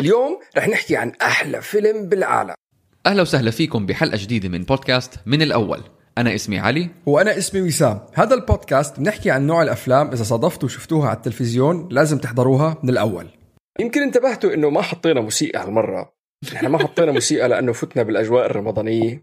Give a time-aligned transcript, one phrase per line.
[0.00, 2.54] اليوم رح نحكي عن أحلى فيلم بالعالم.
[3.06, 5.80] أهلا وسهلا فيكم بحلقة جديدة من بودكاست من الأول.
[6.18, 6.88] أنا اسمي علي.
[7.06, 8.00] وأنا اسمي وسام.
[8.14, 13.26] هذا البودكاست بنحكي عن نوع الأفلام إذا صادفتوا وشفتوها على التلفزيون لازم تحضروها من الأول.
[13.80, 16.12] يمكن انتبهتوا إنه ما حطينا موسيقى هالمرة.
[16.54, 19.20] نحن ما حطينا موسيقى لأنه فتنا بالأجواء الرمضانية.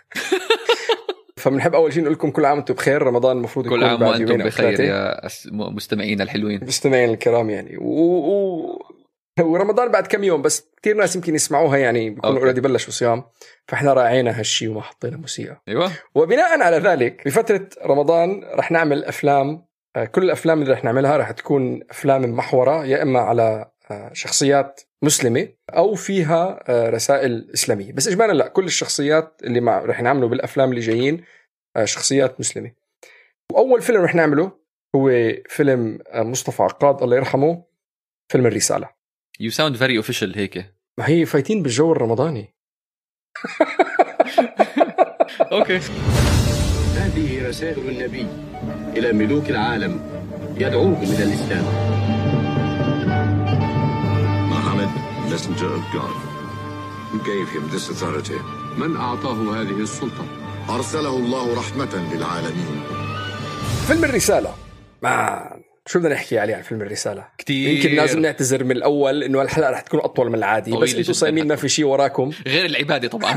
[1.42, 3.02] فبنحب أول شيء نقول لكم كل عام وأنتم بخير.
[3.02, 4.80] رمضان المفروض كل يكون عام وأنتم يومين أو بخير.
[4.80, 5.22] يا
[5.52, 6.60] مستمعينا الحلوين.
[6.64, 7.78] مستمعين الكرام يعني.
[7.78, 7.84] و...
[7.84, 8.97] و...
[9.52, 12.40] ورمضان بعد كم يوم بس كثير ناس يمكن يسمعوها يعني بيكونوا.
[12.40, 13.24] اوريدي بلشوا صيام
[13.68, 15.92] فإحنا راعينا هالشيء وما حطينا موسيقى أيوة.
[16.16, 21.32] وبناء على ذلك بفترة رمضان رح نعمل أفلام آه، كل الأفلام اللي رح نعملها رح
[21.32, 27.94] تكون أفلام محورة يا إما على آه، شخصيات مسلمة أو فيها آه، رسائل إسلامية.
[27.94, 31.24] بس إجمالا لا كل الشخصيات اللي مع رح نعمله بالأفلام اللي جايين
[31.84, 32.72] شخصيات مسلمة.
[33.52, 34.52] وأول فيلم رح نعمله
[34.96, 35.12] هو
[35.50, 37.64] فيلم مصطفى عقاد الله يرحمه
[38.32, 38.97] فيلم الرسالة.
[39.40, 42.54] You sound very official هيك ما هي فايتين بالجو الرمضاني
[45.52, 45.78] Okay
[46.96, 48.28] هذه رسائل النبي
[48.98, 50.00] إلى ملوك العالم
[50.58, 51.66] يدعوهم إلى الإسلام
[54.54, 54.92] Muhammad,
[55.32, 56.16] messenger of God.
[57.12, 58.40] Who gave him this authority?
[58.78, 60.26] من أعطاه هذه السلطة؟
[60.70, 62.84] أرسله الله رحمة للعالمين.
[63.88, 64.56] فيلم الرسالة
[65.02, 65.42] ما
[65.88, 67.70] شو بدنا نحكي عليه عن فيلم الرسالة؟ كتير.
[67.70, 71.48] يمكن لازم نعتذر من الأول إنه الحلقة رح تكون أطول من العادي بس أنتم صايمين
[71.48, 72.32] ما في شيء وراكم.
[72.48, 73.36] غير العبادة طبعا.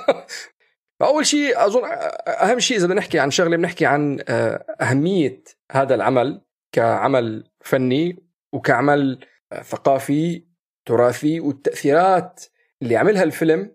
[1.00, 1.82] فاول شيء أظن
[2.28, 5.42] أهم شيء إذا بدنا نحكي عن شغلة بنحكي عن آه، أهمية
[5.72, 6.40] هذا العمل
[6.72, 8.16] كعمل فني
[8.52, 9.18] وكعمل
[9.52, 10.44] آه، ثقافي
[10.86, 12.44] تراثي والتأثيرات
[12.82, 13.72] اللي عملها الفيلم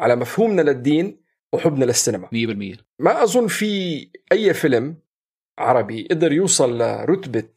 [0.00, 1.20] على مفهومنا للدين
[1.52, 2.26] وحبنا للسينما.
[2.26, 4.96] 100% ما أظن في أي فيلم
[5.58, 7.48] عربي قدر يوصل لرتبة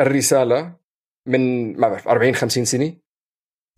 [0.00, 0.76] الرسالة
[1.28, 2.92] من ما بعرف 40 50 سنة.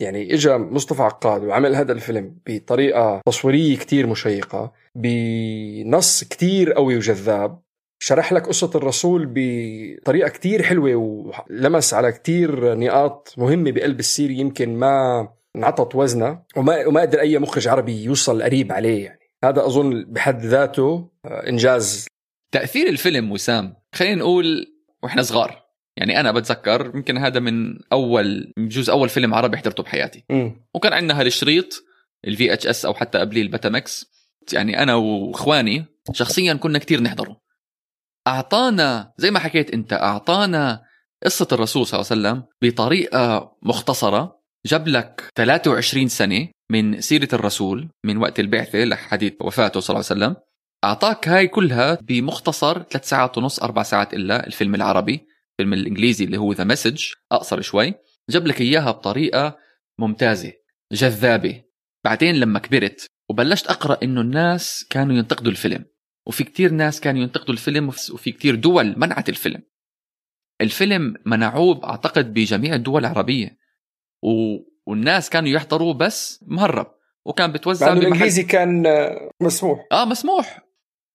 [0.01, 7.61] يعني اجى مصطفى عقاد وعمل هذا الفيلم بطريقة تصويرية كتير مشيقة بنص كتير قوي وجذاب.
[8.01, 14.75] شرح لك قصة الرسول بطريقة كتير حلوة ولمس على كتير نقاط مهمة بقلب السيرة يمكن
[14.75, 19.05] ما انعطت وزنها وما وما قدر أي مخرج عربي يوصل قريب عليه.
[19.05, 22.07] يعني هذا أظن بحد ذاته إنجاز
[22.51, 24.65] تأثير الفيلم وسام خلينا نقول
[25.03, 25.69] وإحنا صغار.
[25.97, 30.25] يعني أنا بتذكر يمكن هذا من أول بجوز أول فيلم عربي حضرته بحياتي.
[30.29, 30.65] مم.
[30.73, 31.83] وكان عندنا هالشريط
[32.27, 34.05] ال VHS أو حتى قبليه ال Betamax
[34.53, 37.41] يعني أنا وإخواني شخصيا كنا كتير نحضره.
[38.27, 40.81] أعطانا زي ما حكيت أنت أعطانا
[41.25, 44.39] قصة الرسول صلى الله عليه وسلم بطريقة مختصرة.
[44.65, 50.21] جاب لك 23 سنة من سيرة الرسول من وقت البعثة لحديث وفاته صلى الله عليه
[50.25, 50.48] وسلم.
[50.83, 56.37] أعطاك هاي كلها بمختصر ثلاث ساعات ونص أربع ساعات إلا الفيلم العربي الفيلم الإنجليزي اللي
[56.37, 57.93] هو The Message أقصر شوي.
[58.29, 59.57] جاب لك إياها بطريقة
[59.99, 60.53] ممتازة
[60.91, 61.63] جذابة.
[62.03, 65.85] بعدين لما كبرت وبلشت أقرأ إنه الناس كانوا ينتقدوا الفيلم
[66.27, 69.63] وفي كتير ناس كانوا ينتقدوا الفيلم وفي كتير دول منعت الفيلم.
[70.61, 73.57] الفيلم منعوه أعتقد بجميع الدول العربية
[74.23, 74.29] و...
[74.87, 76.87] والناس كانوا يحضروا بس مهرب
[77.25, 78.83] وكان بتوزع الإنجليزي كان
[79.41, 79.85] مسموح.
[79.91, 80.68] آه مسموح.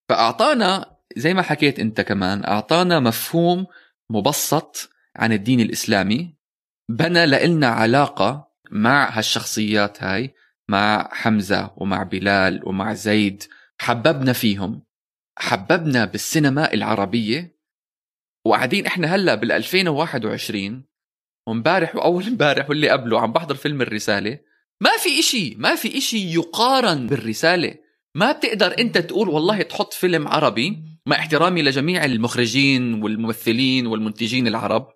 [0.08, 3.66] فأعطانا زي ما حكيت أنت كمان أعطانا مفهوم
[4.10, 6.34] مبسط عن الدين الإسلامي
[6.90, 10.34] بنى لنا علاقة مع هالشخصيات هاي
[10.68, 13.42] مع حمزة ومع بلال ومع زيد
[13.80, 14.82] حببنا فيهم
[15.38, 17.54] حببنا بالسينما العربية.
[18.46, 20.84] وقاعدين إحنا هلأ بال 2021
[21.48, 24.38] وامبارح وأول امبارح واللي قبله عم بحضر فيلم الرسالة
[24.80, 27.74] ما في إشي ما في إشي يقارن بالرسالة.
[28.14, 34.88] ما بتقدر أنت تقول والله تحط فيلم عربي مع احترامي لجميع المخرجين والممثلين والمنتجين العرب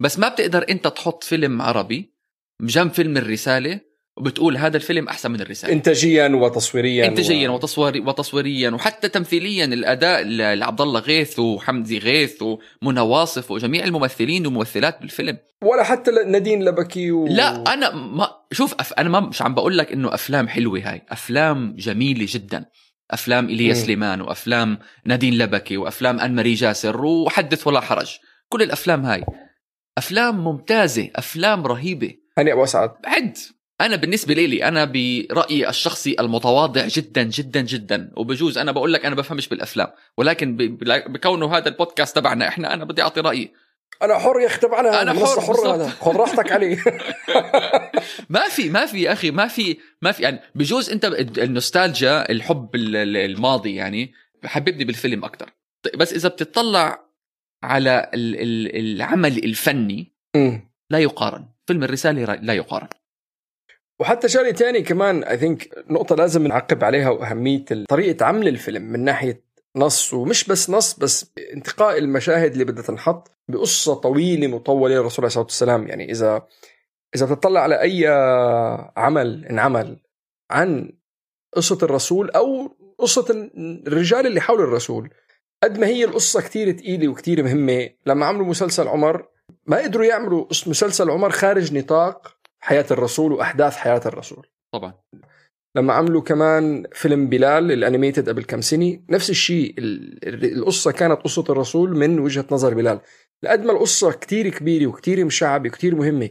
[0.00, 2.14] بس ما بتقدر أنت تحط فيلم عربي
[2.60, 3.80] بجنب فيلم الرسالة
[4.16, 5.72] وبتقول هذا الفيلم أحسن من الرسالة.
[5.72, 7.54] إنتاجيا وتصويريا انتاجيا و...
[7.54, 10.22] وتصوير وتصويريا وحتى تمثيليا الأداء
[10.54, 12.42] لعبد الله غيث وحمدي غيث
[12.82, 15.38] ومنى واصف وجميع الممثلين والممثلات بالفيلم.
[15.62, 17.26] ولا حتى نادين لبكي و...
[17.26, 18.92] لا أنا ما شوف أف...
[18.92, 21.02] أنا ما مش عم بقول لك إنه أفلام حلوة هاي.
[21.08, 22.64] أفلام جميلة جدا.
[23.10, 23.74] أفلام ايليا.
[23.74, 28.16] سليمان وأفلام نادين لبكي وأفلام ان ماري جاسر وحدث ولا حرج.
[28.48, 29.24] كل الأفلام هاي
[29.98, 32.14] أفلام ممتازة أفلام رهيبة.
[32.38, 33.36] هاني أبو أسعد عد
[33.86, 38.10] أنا بالنسبة لي أنا برأيي الشخصي المتواضع جدا جدا جدا.
[38.16, 39.88] وبجوز أنا بقول لك أنا بفهمش بالأفلام.
[40.16, 40.56] ولكن
[41.06, 43.52] بكونه هذا البودكاست تبعنا إحنا أنا بدي أعطي رأيي.
[44.02, 45.74] أنا حر يا أخي تبعنا أنا منصة حر، حر.
[45.74, 46.84] هذا خذ راحتك عليه
[48.28, 50.22] ما في ما في يا أخي ما في ما في.
[50.22, 51.04] يعني بجوز أنت
[51.38, 54.12] النوستالجيا الحب ال- ال- الماضي يعني
[54.44, 55.50] حببني بالفيلم أكثر
[55.96, 57.04] بس إذا بتطلع
[57.62, 60.12] على ال- ال- العمل الفني.
[60.90, 61.48] لا يقارن.
[61.66, 62.88] فيلم الرسالة لا يقارن.
[64.00, 69.04] وحتى شغلة تاني كمان اي ثينك نقطة لازم نعقب عليها وأهمية طريقة عمل الفيلم من
[69.04, 69.44] ناحية
[69.76, 75.26] نص ومش بس نص بس انتقاء المشاهد اللي بدها تنحط بقصة طويلة مطولة للرسول عليه
[75.26, 75.88] الصلاة والسلام.
[75.88, 76.46] يعني إذا
[77.14, 78.06] إذا بتطلع على أي
[78.96, 80.00] عمل انعمل
[80.50, 80.92] عن
[81.56, 83.50] قصة الرسول أو قصة
[83.86, 85.10] الرجال اللي حول الرسول
[85.62, 87.90] قد ما هي القصة كتير تقيلة وكتير مهمة.
[88.06, 89.28] لما عملوا مسلسل عمر
[89.66, 94.46] ما قدروا يعملوا مسلسل عمر خارج نطاق حياة الرسول وأحداث حياة الرسول.
[94.74, 94.94] طبعا.
[95.76, 101.96] لما عملوا كمان فيلم بلال الأنيميتد قبل كم سنة نفس الشيء القصة كانت قصة الرسول
[101.96, 103.00] من وجهة نظر بلال.
[103.42, 106.30] لقد ما القصة كتير كبيرة وكتير مشعبة وكتير مهمة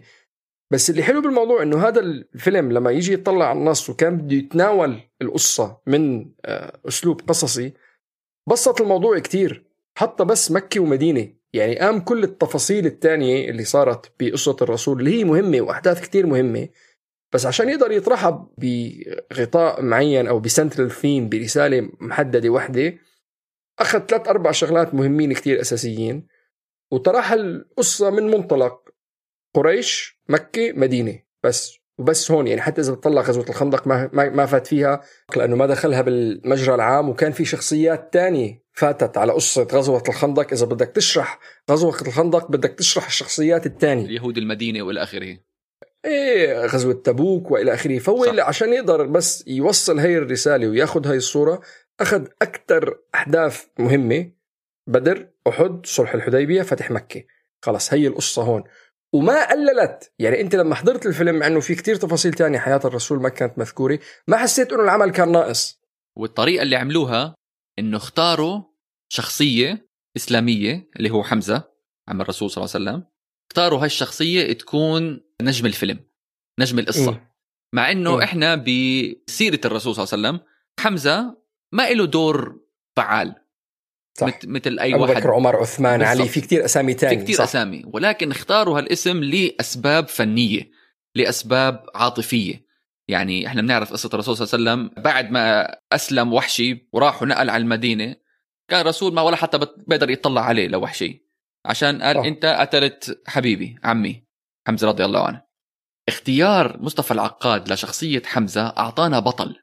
[0.74, 5.00] بس اللي حلو بالموضوع إنه هذا الفيلم لما يجي يطلع على النص وكان بده يتناول
[5.22, 7.74] القصة من آه، أسلوب قصصي
[8.50, 9.66] بسط الموضوع كتير
[9.98, 11.34] حتى بس مكة ومدينة.
[11.54, 16.70] يعني قام كل التفاصيل الثانية اللي صارت بقصة الرسول اللي هي مهمة وأحداث كتير مهمة.
[17.34, 22.98] بس عشان يقدر يطرحها بغطاء معين أو بسنترال ثيم برسالة محددة وحدة
[23.80, 26.28] أخذ ثلاث أربع شغلات مهمين كتير أساسيين.
[26.92, 28.90] وطرحها القصة من منطلق
[29.56, 31.20] قريش مكة مدينة.
[31.44, 35.02] بس وبس هون يعني حتى إذا بتطلع غزوة الخندق ما ما فات فيها
[35.36, 40.54] لأنه ما دخلها بالمجرى العام وكان في شخصيات تانية فاتت على قصة غزوة الخندق.
[40.54, 41.40] إذا بدك تشرح
[41.72, 45.38] غزوة الخندق بدك تشرح الشخصيات الثانية اليهود المدينة وإلى آخره.
[46.06, 48.00] إيه غزوة تبوك وإلى آخره.
[48.00, 48.26] فهو.
[48.40, 51.62] عشان يقدر بس يوصل هي الرسالة وياخذ هاي الصورة
[52.00, 54.32] أخذ أكثر أحداث مهمة.
[54.88, 57.24] بدر أحد صلح الحديبية فتح مكة.
[57.62, 58.64] خلص هي القصة هون.
[59.14, 63.22] وما قللت يعني انت لما حضرت الفيلم مع انه في كتير تفاصيل تانية حياة الرسول
[63.22, 65.82] ما كانت مذكورة ما حسيت انه العمل كان ناقص
[66.18, 67.36] والطريقة اللي عملوها
[67.80, 68.62] انه اختاروا
[69.10, 71.64] شخصية إسلامية اللي هو حمزة
[72.08, 73.12] عم الرسول صلى الله عليه وسلم
[73.52, 76.00] اختاروا هاي الشخصية تكون نجم الفيلم
[76.60, 77.28] نجم القصة م.
[77.76, 78.22] مع انه م.
[78.22, 80.40] إحنا بسيرة الرسول صلى الله عليه وسلم
[80.80, 81.38] حمزة
[81.74, 82.60] ما له دور
[82.98, 83.36] فعال
[84.14, 84.40] صح.
[84.46, 86.18] مثل أي أبو واحد بكر عمر عثمان بالضبط.
[86.18, 87.44] علي في كتير أسامي تانية في كتير صح.
[87.44, 90.72] أسامي ولكن اختاروا هالاسم لأسباب فنية
[91.16, 92.66] لأسباب عاطفية
[93.08, 97.50] يعني إحنا بنعرف قصة الرسول صلى الله عليه وسلم بعد ما أسلم وحشي وراح ونقل
[97.50, 98.16] على المدينة
[98.70, 101.26] كان الرسول ما ولا حتى بيقدر يطلع عليه لوحشي
[101.66, 102.28] عشان قال أوه.
[102.28, 104.24] أنت قتلت حبيبي عمي
[104.68, 105.42] حمزة رضي الله عنه
[106.08, 109.56] اختيار مصطفى العقاد لشخصية حمزة أعطانا بطل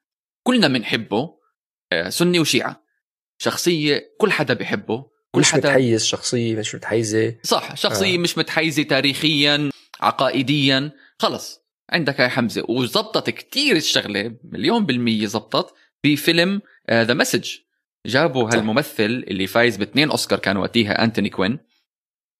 [0.46, 1.40] كلنا بنحبه
[1.92, 2.82] آه، سني وشيعة
[3.40, 7.36] شخصية كل حدا بحبه كل مش حدا متحيز شخصية مش متحيزة.
[7.42, 8.18] صح شخصية آه.
[8.18, 9.70] مش متحيزة تاريخيا
[10.00, 10.92] عقائديا.
[11.18, 11.60] خلص
[11.90, 12.64] عندك هاي حمزة.
[12.68, 17.50] وزبطت كتير الشغلة مليون بالمية زبطت بفيلم The uh, Message
[18.06, 21.58] جابوا هالممثل اللي فايز باثنين أوسكار كان وقتها أنتوني كوين.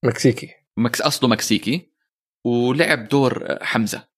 [0.05, 0.49] مكسيكي.
[0.77, 1.91] مكس أصله مكسيكي.
[2.45, 4.09] ولعب دور حمزة.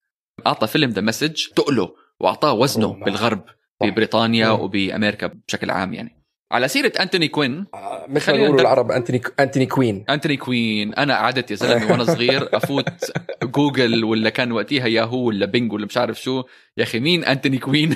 [0.46, 3.04] أعطى فيلم The Message تقله وأعطاه وزنه.
[3.04, 3.44] بالغرب
[3.82, 6.21] ببريطانيا وبأمريكا بشكل عام يعني.
[6.52, 10.04] على سيرة أنتوني كوين آه، مثل ما العرب أنتوني أنتوني كوين.
[10.10, 10.94] أنتوني كوين.
[10.94, 13.12] أنا قعدت يا زلمة وأنا صغير أفوت
[13.56, 16.42] جوجل ولا كان وقتها ياهو ولا بينج ولا مش عارف شو.
[16.76, 17.94] يا أخي مين أنتوني كوين؟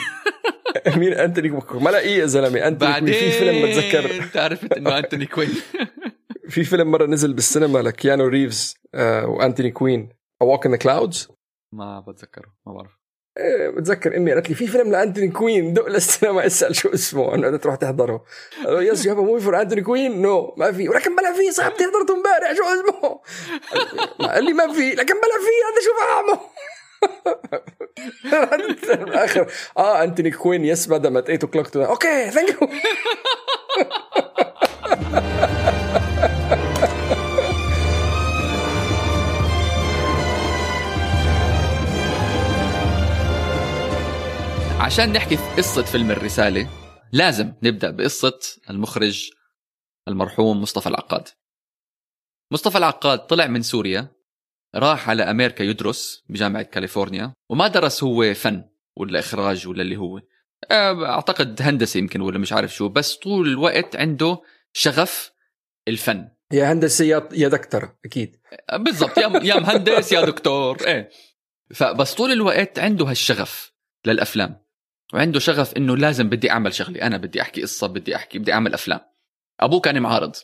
[0.97, 3.31] مين أنتوني كوين؟ ما لاقيه يا زلمة أنتوني بعدين كوين.
[3.31, 4.41] في فيلم بتذكر.
[4.41, 5.49] عرفت إنه أنتوني كوين.
[6.49, 10.09] في فيلم مرة نزل بالسينما لكيانو ريفز آه، وأنتوني كوين.
[10.45, 11.31] A Walk in the Clouds
[11.73, 12.99] ما بتذكره ما بعرف.
[13.77, 15.71] بتذكر أمي قالت لي في فيلم لأنتوني كوين.
[15.75, 17.35] دق للسينما اسال شو اسمه.
[17.35, 18.25] أنا بدها تروح تحضره.
[18.65, 20.23] قالوا yes you have movie for أنتوني كوين.
[20.23, 20.89] no ما في.
[20.89, 22.53] ولكن بلا في صاحبتي حضرته امبارح.
[22.53, 23.21] شو اسمه؟
[24.29, 24.91] قال لي ما في.
[24.91, 26.41] لكن بلا في هذا شو فهمه؟
[29.05, 29.47] بالاخر
[29.79, 32.69] آه أنتوني كوين yes بعد ما 8 o'clock okay thank you
[44.87, 46.69] عشان نحكي قصة فيلم الرسالة
[47.13, 48.39] لازم نبدأ بقصة
[48.71, 49.31] المخرج
[50.09, 51.29] المرحوم مصطفى العقاد.
[52.53, 54.09] مصطفى العقاد طلع من سوريا
[54.75, 58.65] راح على أمريكا يدرس بجامعة كاليفورنيا وما درس هو فن
[58.97, 60.21] ولا إخراج ولا اللي هو.
[61.05, 65.33] أعتقد هندسة يمكن ولا مش عارف شو بس طول الوقت عنده شغف
[65.89, 66.29] الفن.
[66.53, 68.37] يا هندسة يا يا دكتور أكيد.
[68.75, 71.11] بالضبط يا يا مهندس يا دكتور إيه.
[71.75, 73.73] فبس طول الوقت عنده هالشغف
[74.07, 74.66] للأفلام.
[75.15, 77.03] وعنده شغف إنه لازم بدي أعمل شغلي.
[77.03, 79.01] أنا بدي أحكي قصة بدي أحكي بدي أعمل أفلام.
[79.61, 80.37] أبوه كان معارض.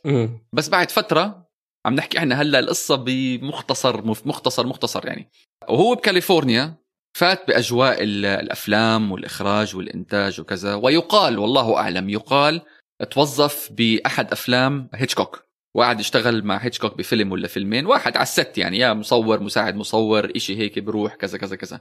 [0.53, 1.49] بس بعد فترة
[1.87, 5.31] عم نحكي إحنا هلأ القصة بمختصر مختصر مختصر يعني.
[5.69, 6.75] وهو بكاليفورنيا
[7.19, 10.75] فات بأجواء الأفلام والإخراج والإنتاج وكذا.
[10.75, 12.63] ويقال والله أعلم يقال
[13.11, 15.45] توظف بأحد أفلام هيتشكوك.
[15.75, 17.87] وقعد يشتغل مع هيتشكوك بفيلم ولا فيلمين.
[17.87, 21.81] واحد على الست يعني يا مصور مساعد مصور إشي هيك بروح كذا كذا كذا.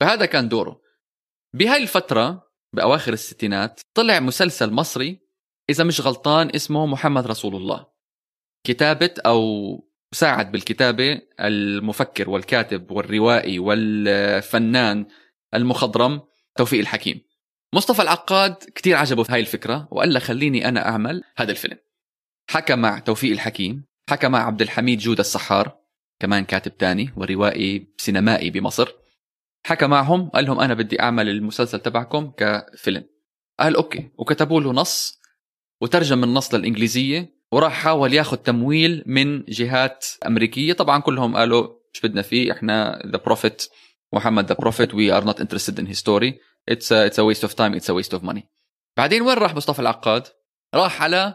[0.00, 0.85] فهذا كان دوره.
[1.56, 5.20] بهاي الفترة بأواخر الستينات طلع مسلسل مصري
[5.70, 7.86] إذا مش غلطان اسمه محمد رسول الله.
[8.66, 9.40] كتابة أو
[10.12, 15.06] ساعد بالكتابة المفكر والكاتب والروائي والفنان
[15.54, 16.20] المخضرم
[16.56, 17.20] توفيق الحكيم.
[17.74, 21.78] مصطفى العقاد كتير عجبه هاي الفكرة وقال له خليني أنا أعمل هذا الفيلم.
[22.50, 25.78] حكى مع توفيق الحكيم حكى مع عبد الحميد جودة السحار
[26.20, 29.05] كمان كاتب تاني وروائي سينمائي بمصر.
[29.66, 33.04] حكى معهم قال لهم أنا بدي أعمل المسلسل تبعكم كفيلم.
[33.60, 34.10] قال okay.
[34.18, 35.20] وكتبوا له نص
[35.80, 40.72] وترجم النص للإنجليزية وراح حاول ياخذ تمويل من جهات أمريكية.
[40.72, 43.66] طبعا كلهم قالوا مش بدنا فيه إحنا the Prophet
[44.12, 46.38] محمد the Prophet we are not interested in his story
[46.68, 48.48] it's it's a waste of time it's a waste of money
[48.96, 50.22] بعدين وين راح مصطفى العقاد؟
[50.74, 51.34] راح على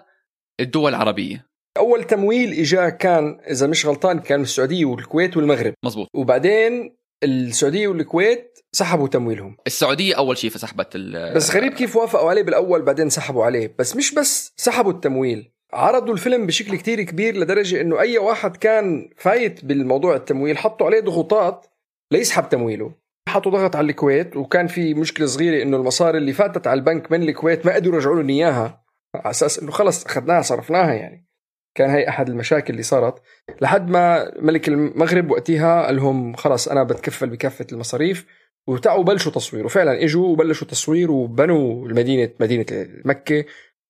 [0.60, 1.48] الدول العربية.
[1.78, 5.74] أول تمويل اجا كان إذا مش غلطان كان من السعودية والكويت والمغرب.
[5.86, 9.58] مزبوط وبعدين السعودية والكويت سحبوا تمويلهم.
[9.68, 13.76] السعودية أول شيء فسحبت ال- بس غريب كيف وافقوا عليه بالأول بعدين سحبوا عليه.
[13.80, 19.10] بس مش بس سحبوا التمويل عرضوا الفيلم بشكل كتير كبير لدرجة إنه أي واحد كان
[19.18, 21.66] فايت بالموضوع التمويل حطوا عليه ضغوطات
[22.12, 22.92] ليسحب تمويله.
[23.30, 27.24] حطوا ضغط على الكويت وكان في مشكلة صغيرة إنه المصاري اللي فاتت على البنك من
[27.30, 28.84] الكويت ما قدروا يرجعوا لهم إياها
[29.16, 31.28] على أساس إنه خلص أخذناها صرفناها يعني.
[31.76, 33.22] كان هي أحد المشاكل اللي صارت.
[33.62, 38.26] لحد ما ملك المغرب وقتها قال لهم خلص أنا بتكفل بكافة المصاريف
[38.68, 39.66] وتعوا بلشوا تصوير.
[39.66, 42.66] وفعلا إجوا وبلشوا تصوير وبنوا المدينة مدينة
[43.06, 43.46] مكة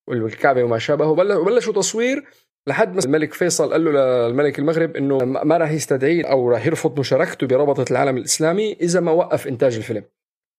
[0.08, 2.24] والكعبة وما شابه وبل- وبلشوا تصوير.
[2.68, 3.92] لحد ما الملك فيصل قال له
[4.28, 9.12] للملك المغرب إنه ما راح يستدعيه أو راح يرفض مشاركته برابطه العالم الإسلامي إذا ما
[9.12, 10.04] وقف إنتاج الفيلم.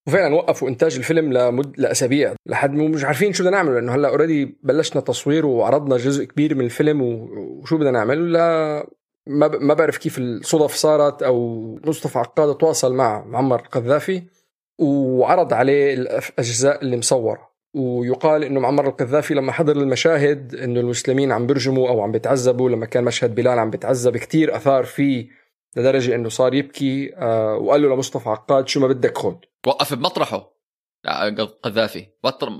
[0.06, 4.58] وفعلا وقفوا إنتاج الفيلم لمد لأسابيع لحد مش عارفين شو بدنا نعمل لأنه هلأ اوريدي
[4.62, 8.86] بلشنا تصوير وعرضنا جزء كبير من الفيلم وشو بدنا نعمل لا
[9.26, 14.22] ما ب- ما بعرف كيف الصدف صارت أو مصطفى عقاد تواصل مع معمر القذافي
[14.78, 21.46] وعرض عليه الاجزاء اللي مصوره ويقال إنه معمر القذافي لما حضر المشاهد إنه المسلمين عم
[21.46, 25.28] بيرجموا أو عم بيتعذبوا لما كان مشهد بلال عم بيتعذب كتير أثار فيه
[25.76, 29.34] لدرجة إنه صار يبكي آه وقال له لمصطفى عقاد شو ما بدك خذ
[29.66, 30.52] وقف بمطرحه.
[31.62, 32.06] قذافي.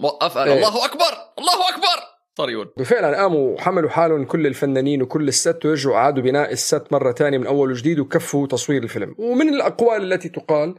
[0.02, 0.54] وقف قال إيه.
[0.54, 1.12] الله أكبر!
[1.38, 2.02] الله أكبر!
[2.38, 2.72] صار يقول.
[2.78, 7.46] وفعلا قاموا وحملوا حالهم كل الفنانين وكل الست ورجعوا اعادوا بناء الست مرة تانية من
[7.46, 9.14] أول وجديد وكفوا تصوير الفيلم.
[9.18, 10.74] ومن الأقوال التي تقال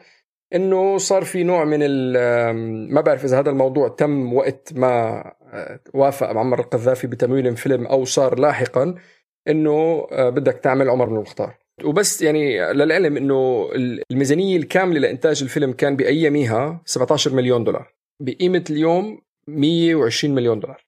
[0.56, 5.24] إنه صار في نوع من ال- ما بعرف إذا هذا الموضوع تم وقت ما
[5.54, 8.96] آه، وافق معمر القذافي بتمويل فيلم أو صار لاحقا
[9.48, 13.70] إنه آه، بدك تعمل عمر بن المختار وبس يعني للعلم إنه
[14.12, 17.94] الميزانية الكاملة لإنتاج الفيلم كان بأياميها 17 مليون دولار.
[18.20, 20.86] بقيمة اليوم 120 مليون دولار.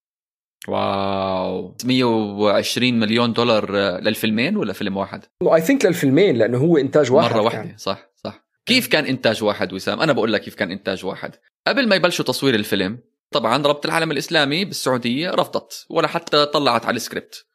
[0.68, 1.76] wow.
[1.86, 7.42] 120 مليون دولار للفيلمين ولا فيلم واحد؟ I think للفيلمين لأنه هو إنتاج واحد مرة.
[7.42, 7.78] واحدة.
[7.78, 8.46] صح صح.
[8.66, 11.36] كيف كان إنتاج واحد وسام؟ أنا بقول لك كيف كان إنتاج واحد.
[11.68, 13.00] قبل ما يبلشوا تصوير الفيلم
[13.32, 17.46] طبعا رابطة العالم الإسلامي بالسعودية رفضت ولا حتى طلعت على السكريبت.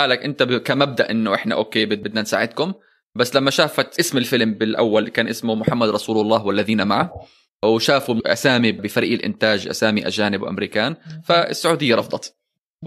[0.00, 2.72] قالك أنت كمبدأ إنه إحنا أوكي بد- بدنا نساعدكم.
[3.14, 7.26] بس لما شافت اسم الفيلم بالأول كان اسمه محمد رسول الله والذين معه
[7.64, 12.36] وشافوا أسامي بفريق الإنتاج أسامي أجانب وأمريكان فالسعودية رفضت.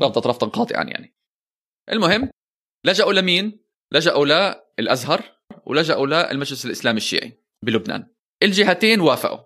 [0.02, 1.16] رفضت رفضا قاطعا يعني.
[1.92, 2.30] المهم
[2.86, 3.60] لجأوا لمين؟
[3.92, 5.24] لجأوا للأزهر
[5.66, 8.08] ولجأوا للمجلس الإسلامي الشيعي بلبنان.
[8.44, 9.40] الجهتين وافقوا.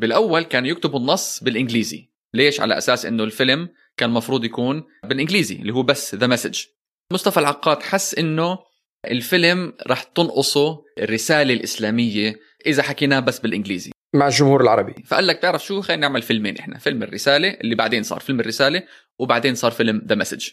[0.00, 2.10] بالأول كانوا يكتبوا النص بالإنجليزي.
[2.34, 6.64] ليش؟ على أساس إنه الفيلم كان مفروض يكون بالإنجليزي اللي هو بس The Message
[7.12, 8.58] مصطفى العقاد حس إنه
[9.06, 13.92] الفيلم رح تنقصه الرسالة الإسلامية إذا حكيناه بس بالإنجليزي.
[14.14, 14.94] مع الجمهور العربي.
[15.06, 16.78] فقال لك تعرف شو؟ خلينا نعمل فيلمين إحنا.
[16.78, 18.82] فيلم الرسالة اللي بعدين صار فيلم الرسالة
[19.18, 20.48] وبعدين صار فيلم The Message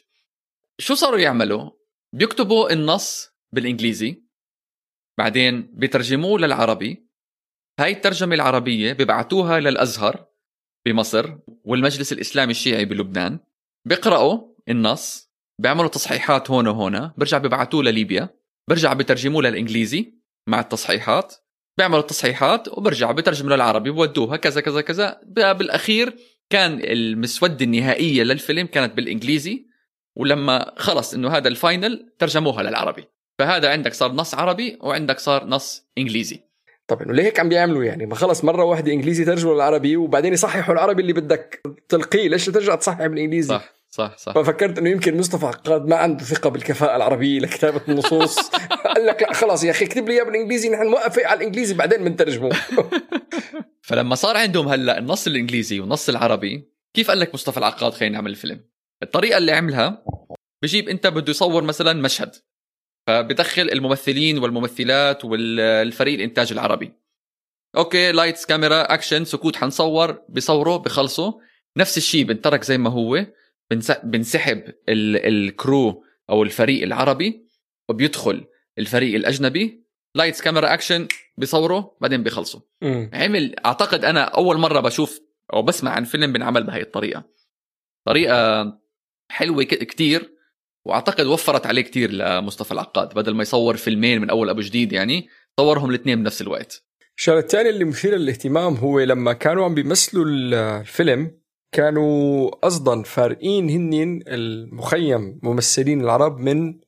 [0.79, 1.71] شو صاروا يعملوا؟
[2.13, 4.23] بيكتبوا النص بالإنجليزي
[5.17, 7.07] بعدين بيترجموه للعربي.
[7.79, 10.25] هاي الترجمة العربية بيبعتوها للأزهر
[10.85, 13.39] بمصر والمجلس الإسلامي الشيعي بلبنان.
[13.85, 15.30] بيقرأوا النص
[15.61, 18.29] بيعملوا تصحيحات هون وهنا برجع بيبعتوه لليبيا.
[18.69, 20.13] برجع بترجموه للإنجليزي
[20.47, 21.35] مع التصحيحات.
[21.77, 23.91] بيعملوا التصحيحات وبرجع بترجموا للعربي.
[23.91, 25.21] بودوها كذا كذا كذا.
[25.27, 26.13] بالأخير
[26.49, 29.65] كان المسودة النهائية للفيلم كانت بالإنجليزي.
[30.15, 33.03] ولما خلص إنه هذا الفاينل ترجموها للعربي.
[33.39, 36.39] فهذا عندك صار نص عربي وعندك صار نص إنجليزي.
[36.87, 40.33] طب إنه ليه هيك عم بيعملوا يعني؟ ما خلص مرة واحدة إنجليزي ترجموا للعربي وبعدين
[40.33, 42.29] يصححوا العربي اللي بدك تلقيه.
[42.29, 43.80] ليش ترجع تصحح بالإنجليزي؟ صح.
[43.91, 44.33] صح صح.
[44.33, 48.49] ففكرت إنه يمكن مصطفى عقاد ما عنده ثقة بالكفاءة العربية لكتابة النصوص.
[48.95, 52.03] قال لك لا خلاص يا أخي اكتب لي اياه بالإنجليزي نحن نوقفه على الإنجليزي بعدين
[52.03, 52.49] بنترجمه.
[53.87, 58.31] فلما صار عندهم هلأ النص الإنجليزي والنص العربي كيف قال لك مصطفى العقاد خلينا نعمل
[58.31, 58.65] الفيلم؟
[59.03, 60.03] الطريقة اللي عملها
[60.63, 62.35] بجيب أنت بده يصور مثلا مشهد
[63.07, 66.93] فبدخل الممثلين والممثلات والفريق الإنتاج العربي.
[67.77, 71.33] okay lights camera action سكوت حنصور بصوروا بخلصوا
[71.77, 73.25] نفس الشيء بنترك زي ما هو.
[74.03, 77.47] بنسحب ال- ال crew أو الفريق العربي
[77.89, 78.45] وبيدخل
[78.77, 79.85] الفريق الأجنبي
[80.15, 82.61] lights camera action بيصوروا بعدين بيخلصوا.
[83.13, 85.19] عمل أعتقد أنا أول مرة بشوف
[85.53, 87.23] أو بسمع عن فيلم بنعمل بهي الطريقة.
[88.05, 88.63] طريقة
[89.31, 90.31] حلوة كتير
[90.85, 93.13] وأعتقد وفرت عليه كتير لمصطفى العقاد.
[93.13, 95.27] بدل ما يصور فيلمين من أول أبو جديد يعني
[95.59, 96.83] صورهم الاثنين بنفس الوقت.
[97.17, 101.40] الشغلة الثانية اللي مثيرة للاهتمام هو لما كانوا عم بيمثلوا الفيلم
[101.71, 106.79] كانوا قصدا فارقين هنين المخيم ممثلين العرب من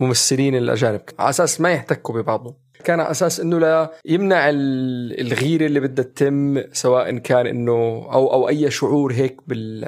[0.00, 1.00] ممثلين الأجانب.
[1.18, 2.54] على أساس ما يحتكوا ببعضهم.
[2.84, 7.72] كان على أساس إنه لا يمنع ال- الغيرة اللي بدها تتم سواء كان إنه
[8.12, 9.84] أو أو أي شعور هيك بال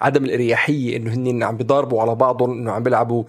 [0.00, 3.24] عدم الإريحية إنه هن عم بيضاربوا على بعضهم إنه عم بيلعبوا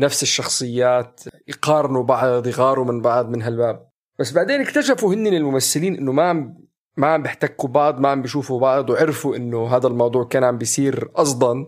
[0.00, 3.88] نفس الشخصيات يقارنوا بعض يغاروا من بعض من هالباب.
[4.18, 6.54] بس بعدين اكتشفوا هن الممثلين إنه ما
[6.96, 11.04] ما عم بيحتكوا بعض ما عم بيشوفوا بعض وعرفوا انه هذا الموضوع كان عم بيصير
[11.14, 11.66] قصدا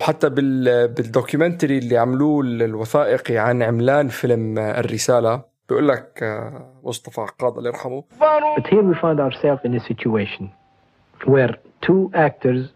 [0.00, 7.58] وحتى بال بالدوكيومنتري اللي عملوه الوثائقي عن عملان فيلم الرساله بيقول لك آه، مصطفى عقاد
[7.58, 8.04] الله يرحمه
[8.56, 10.50] But here we find ourselves in a situation
[11.24, 12.68] where two actors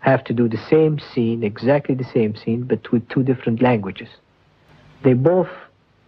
[0.00, 4.10] have to do the same scene, exactly the same scene, but with two different languages.
[5.04, 5.52] They both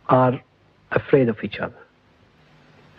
[0.08, 0.34] are
[0.90, 1.82] afraid of each other.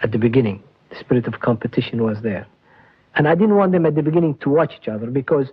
[0.03, 2.47] At the beginning, the spirit of competition was there.
[3.15, 5.47] And I didn't want them at the beginning to watch each other because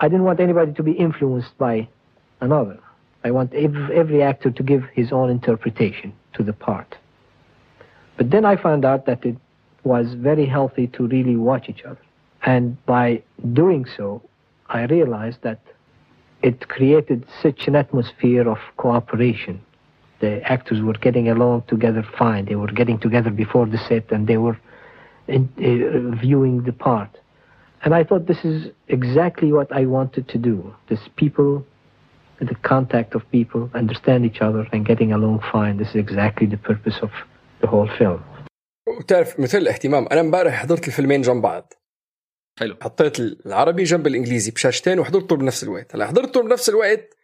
[0.00, 1.88] I didn't want anybody to be influenced by
[2.40, 2.78] another.
[3.22, 6.96] I want every, every actor to give his own interpretation to the part.
[8.16, 9.36] But then I found out that it
[9.84, 12.00] was very healthy to really watch each other.
[12.42, 13.22] And by
[13.52, 14.22] doing so,
[14.68, 15.60] I realized that
[16.42, 19.60] it created such an atmosphere of cooperation.
[20.20, 22.44] The actors were getting along together fine.
[22.44, 24.58] They were getting together before the set and they were
[25.28, 27.10] in, uh, viewing the part.
[27.84, 30.74] And I thought this is exactly what I wanted to do.
[30.88, 31.66] This people,
[32.40, 35.76] the contact of people, understand each other and getting along fine.
[35.76, 37.10] This is exactly the purpose of
[37.60, 38.20] the whole film.
[38.88, 41.72] وتعرف مثل الاهتمام أنا امبارح حضرت الفيلمين جنب بعض
[42.60, 47.14] حلو حطيت العربي جنب الإنجليزي بشاشتين وحضرته بنفس الوقت هلا حضرته بنفس الوقت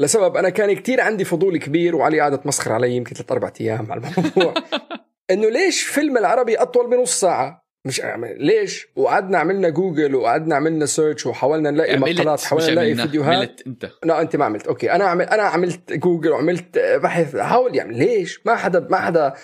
[0.00, 3.92] لسبب أنا كان كتير عندي فضول كبير وعلي قاعدة تمسخر علي يمكن ثلاث أربع أيام
[3.92, 4.54] على الموضوع
[5.30, 10.86] إنه ليش فيلم العربي أطول بنص ساعة؟ مش يعني ليش؟ وقعدنا عملنا جوجل وقعدنا عملنا
[10.86, 13.04] search وحاولنا نلاقي عملت مقالات حاولنا نلاقي عملنا.
[13.04, 13.36] فيديوهات.
[13.36, 13.90] عملت انت.
[14.04, 14.66] لا أنت ما عملت.
[14.66, 17.36] okay أنا عمل أنا عملت جوجل وعملت بحث.
[17.36, 19.34] حاول يعني ليش؟ ما حدا ما حدا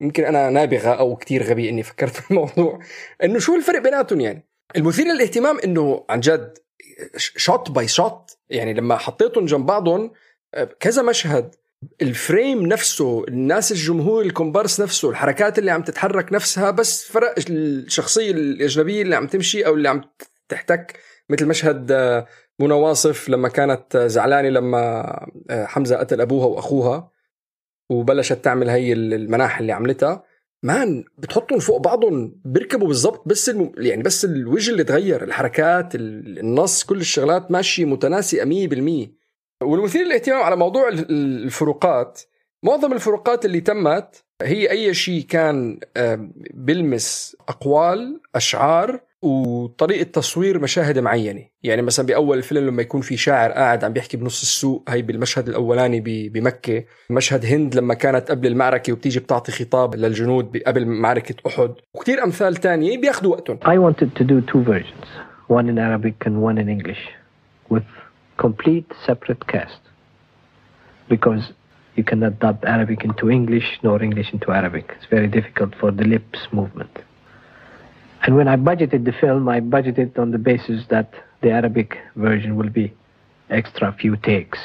[0.00, 2.78] يمكن أنا نابغة أو كتير غبي إني فكرت في الموضوع.
[3.24, 6.58] إنه شو الفرق بيناتهم يعني؟ المثير للاهتمام إنه عن جد
[7.16, 10.12] shot by shot يعني لما حطيتهم جنب بعضهم
[10.80, 11.54] كذا مشهد.
[12.02, 18.30] ال frame نفسه الناس الجمهور الكومبارس نفسه الحركات اللي عم تتحرك نفسها بس فرق الشخصية
[18.30, 20.00] الأجنبية اللي عم تمشي أو اللي عم
[20.48, 20.98] تحتك
[21.30, 22.26] مثل مشهد آه،
[22.58, 25.00] منى واصف لما كانت آه، زعلانة لما
[25.50, 27.10] آه، حمزة قتل أبوها وأخوها
[27.90, 30.24] وبلشت تعمل هي المناح اللي عملتها.
[30.62, 33.72] مان بتحطهم فوق بعضهم بيركبوا بالضبط بس الم...
[33.78, 39.19] يعني بس الوجه اللي تغير الحركات ال- النص كل الشغلات ماشية متناسقه 100%
[39.62, 41.10] والمثير للاهتمام على موضوع ال-
[41.44, 42.20] الفروقات
[42.62, 45.78] معظم الفروقات اللي تمت هي أي شيء كان
[46.54, 51.44] بلمس أقوال أشعار وطريقة تصوير مشاهد معينة.
[51.62, 55.48] يعني مثلا بأول الفيلم لما يكون في شاعر قاعد عم بيحكي بنص السوق هي بالمشهد
[55.48, 56.84] الأولاني بمكة.
[57.10, 61.74] مشهد هند لما كانت قبل المعركة وبتيجي بتعطي خطاب للجنود قبل معركة أحد.
[61.94, 63.58] وكثير أمثال تانية بياخذوا وقتهم.
[63.64, 65.06] I wanted to do two versions,
[65.48, 67.02] one in Arabic and one in English,
[67.74, 67.82] with
[68.40, 69.80] complete separate cast.
[71.08, 71.52] Because
[71.94, 74.94] you cannot dub Arabic into English nor English into Arabic.
[74.96, 76.98] It's very difficult for the lips movement.
[78.22, 82.56] And when I budgeted the film, I budgeted on the basis that the Arabic version
[82.56, 82.92] will be
[83.50, 84.58] extra few takes.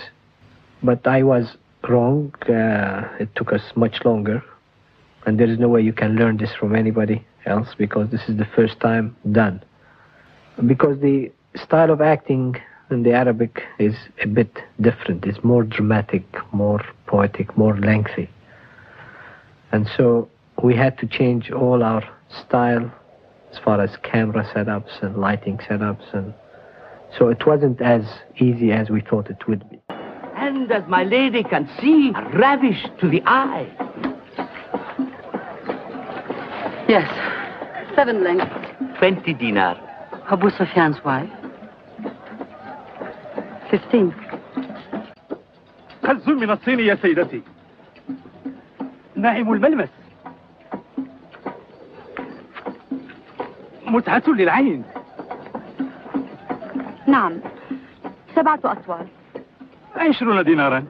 [0.81, 1.57] But I was
[1.89, 2.33] wrong.
[2.43, 4.43] Uh, it took us much longer.
[5.25, 8.38] And there is no way you can learn this from anybody else because this is
[8.38, 9.63] the first time done.
[10.65, 12.55] Because the style of acting
[12.91, 15.26] in the Arabic is a bit different.
[15.26, 18.30] It's more dramatic, more poetic, more lengthy.
[19.71, 20.30] And so
[20.63, 22.04] we had to change all our
[22.45, 22.91] style
[23.52, 26.34] as far as camera setups and lighting setups and
[27.17, 28.04] so it wasn't as
[28.38, 29.80] easy as we thought it would be.
[30.36, 33.67] And as my lady can see, ravished to the eye.
[36.89, 37.10] Yes.
[37.95, 38.54] Seven lengths.
[39.00, 39.76] Twenty dinar.
[40.30, 41.30] Abu Sufyan's wife.
[43.71, 44.12] Fifteen.
[46.04, 47.41] خز من الصين يا سيدتي.
[49.15, 49.89] ناعم الملمس.
[53.88, 54.84] متعة للعين.
[57.08, 57.34] نعم.
[58.36, 59.08] سبعة أطوال.
[59.95, 60.86] عشرون دينارا.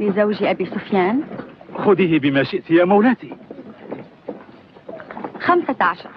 [0.00, 1.22] لزوج أبي سفيان.
[1.74, 3.36] خذيه بما شئت يا مولاتي.
[5.40, 6.10] خمسة عشر.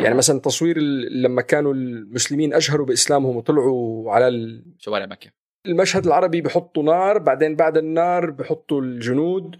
[0.00, 0.78] يعني مثلا تصوير
[1.10, 5.30] لما كانوا المسلمين اجهروا بإسلامهم وطلعوا على شوارع مكة.
[5.66, 9.56] المشهد العربي بحطوا نار بعدين بعد النار بحطوا الجنود.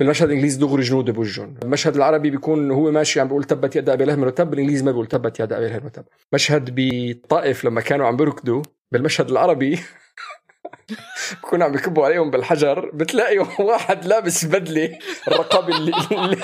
[0.00, 4.04] بالمشهد الإنجليزي دغري جنود بوجهن المشهد العربي بيكون هو ماشي عم بيقول تبت يد أبي
[4.04, 8.16] لهب وتب بالانجليزي ما بيقول تبت يد أبي لهب وتب مشهد بطائف لما كانوا عم
[8.16, 9.78] بيركضوا بالمشهد العربي
[11.42, 16.36] بكونوا عم بيكبوا عليهم بالحجر بتلاقي واحد لابس بدلة الرقابه اللي, اللي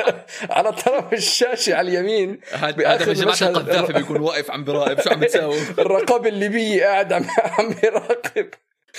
[0.56, 2.40] على طرف الشاشة على اليمين.
[2.52, 5.58] هذا المشهد- القذافي بيكون واقف عم براقب شو عم بتساوي.
[5.78, 7.24] الرقابه الليبيه قاعد عم
[7.58, 8.50] عم بيراقب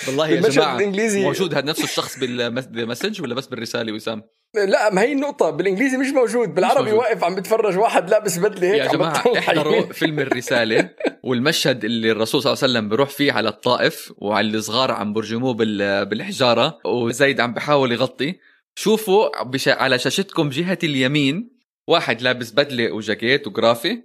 [0.07, 4.23] والله يا جماعة الإنجليزي- موجود هذا نفس الشخص بالمسج ولا بس بالرسالة وسام؟
[4.55, 6.99] لا ما هي النقطة بالإنجليزي مش موجود بالعربي موجود.
[6.99, 9.81] واقف عم بتفرج واحد لابس بدلة هيك يا بتطلع احضروا.
[9.93, 10.89] فيلم الرسالة
[11.23, 15.53] والمشهد اللي الرسول صلى الله عليه وسلم بيروح فيه على الطائف وعلى الصغار عم برجموه
[15.53, 18.35] بال- بالحجارة وزيد عم بحاول يغطي
[18.79, 19.67] شوفوا بش...
[19.67, 21.57] على شاشتكم جهة اليمين
[21.87, 24.01] واحد لابس بدلة وجاكيت وجرافي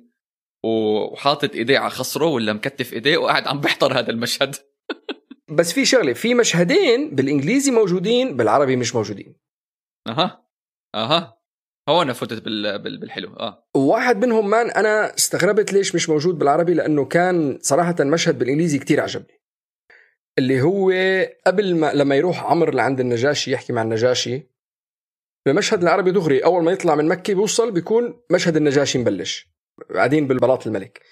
[0.65, 4.57] وحاطط إيديه على خصره ولا مكتف إيديه وقاعد عم بيحضر هذا المشهد
[5.59, 9.35] بس في شغلة في مشهدين بالإنجليزي موجودين بالعربي مش موجودين
[10.09, 10.47] أها.
[10.95, 11.39] أها.
[11.89, 12.79] هون أنا فتت بال...
[12.79, 13.01] بال...
[13.01, 13.33] بالحلو.
[13.33, 13.69] آه.
[13.77, 19.01] وواحد منهم مان أنا استغربت ليش مش موجود بالعربي؟ لأنه كان صراحة مشهد بالإنجليزي كتير
[19.01, 19.43] عجبني.
[20.39, 20.91] اللي هو
[21.47, 24.53] قبل ما لما يروح عمرو لعند النجاشي يحكي مع النجاشي
[25.47, 29.49] بمشهد العربي دغري أول ما يطلع من مكة بيوصل بيكون مشهد النجاشي مبلش.
[29.95, 31.03] قاعدين بالبلاط الملك.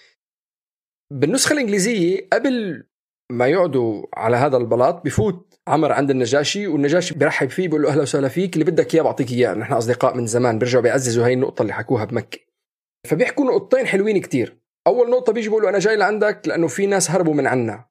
[1.12, 2.84] بالنسخة الإنجليزية قبل
[3.30, 8.02] ما يقعدوا على هذا البلاط بفوت عمر عند النجاشي والنجاشي بيرحب فيه بيقول له أهلا
[8.02, 9.54] وسهلا فيك اللي بدك إياه بعطيك إياه.
[9.54, 12.38] نحن أصدقاء من زمان بيرجعوا بيعززوا هاي النقطة اللي حكوها بمكة.
[13.06, 14.56] فبيحكوا نقطتين حلوين كتير.
[14.86, 17.84] أول نقطة بيجي بيقولوا أنا جاي لعندك لأنه في ناس هربوا من عنا.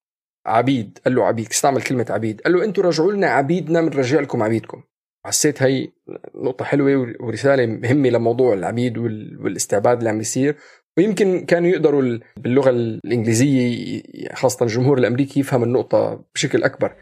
[0.46, 2.42] عبيد قال له عبيد استعمل كلمة عبيد.
[2.42, 4.82] قال له أنتم رجعوا لنا عبيدنا بنرجع لكم عبيدكم.
[5.26, 5.88] حسيت هي
[6.36, 10.56] نقطة حلوة ورسالة مهمة لموضوع العبيد وال- والاستعباد اللي عم بيصير
[10.98, 14.02] ويمكن كانوا يقدروا ال- باللغة الإنجليزية
[14.34, 16.96] خاصة الجمهور الأمريكي يفهم النقطة بشكل أكبر.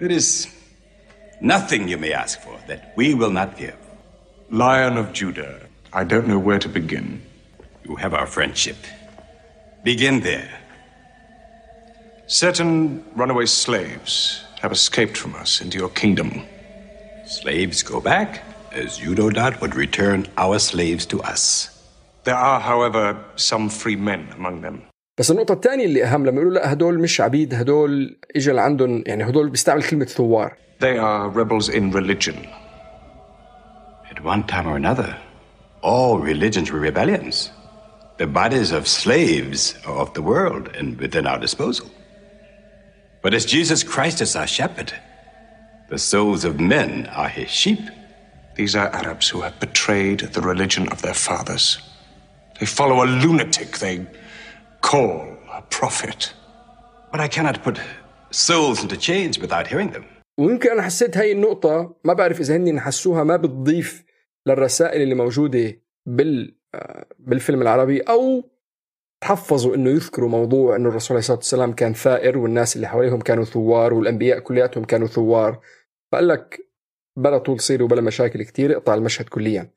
[0.00, 0.48] There is
[1.42, 3.76] nothing you may ask for that we will not give.
[4.50, 5.60] Lion of Judah,
[5.92, 7.20] I don't know where to begin.
[7.84, 8.78] You have our friendship.
[9.84, 10.50] Begin there.
[12.26, 16.46] Certain runaway slaves have escaped from us into your kingdom.
[17.26, 18.98] Slaves go back, as
[19.30, 21.68] doubt would return our slaves to us.
[22.24, 24.89] There are, however, some free men among them.
[25.19, 29.29] بس النقطة الثانية اللي أهم لما يقولوا لا هدول مش عبيد هدول إجا لعندهم يعني
[29.29, 32.35] هدول بيستعمل كلمة ثوار They are rebels in religion.
[34.11, 35.17] At one time or another,
[35.81, 37.49] all religions were rebellions.
[38.17, 41.87] The bodies of slaves are of the world and within our disposal.
[43.23, 44.91] But as Jesus Christ is our shepherd,
[45.89, 47.83] the souls of men are his sheep.
[48.55, 51.65] These are Arabs who have betrayed the religion of their fathers.
[52.59, 54.05] They follow a lunatic they
[54.80, 56.34] call a prophet.
[57.12, 57.80] But I cannot put
[58.30, 60.04] souls into chains without hearing them.
[60.38, 64.04] ويمكن أنا حسيت هاي النقطة ما بعرف إذا هن حسوها ما بتضيف
[64.46, 68.50] للرسائل اللي موجودة بال آه، بالفيلم العربي أو
[69.20, 73.44] تحفظوا إنه يذكروا موضوع إنه الرسول عليه الصلاة والسلام كان ثائر والناس اللي حواليهم كانوا
[73.44, 75.60] ثوار والأنبياء كلياتهم كانوا ثوار
[76.12, 76.70] فقال لك
[77.16, 79.70] بلا طول صير وبلا مشاكل كتير اقطع المشهد كليا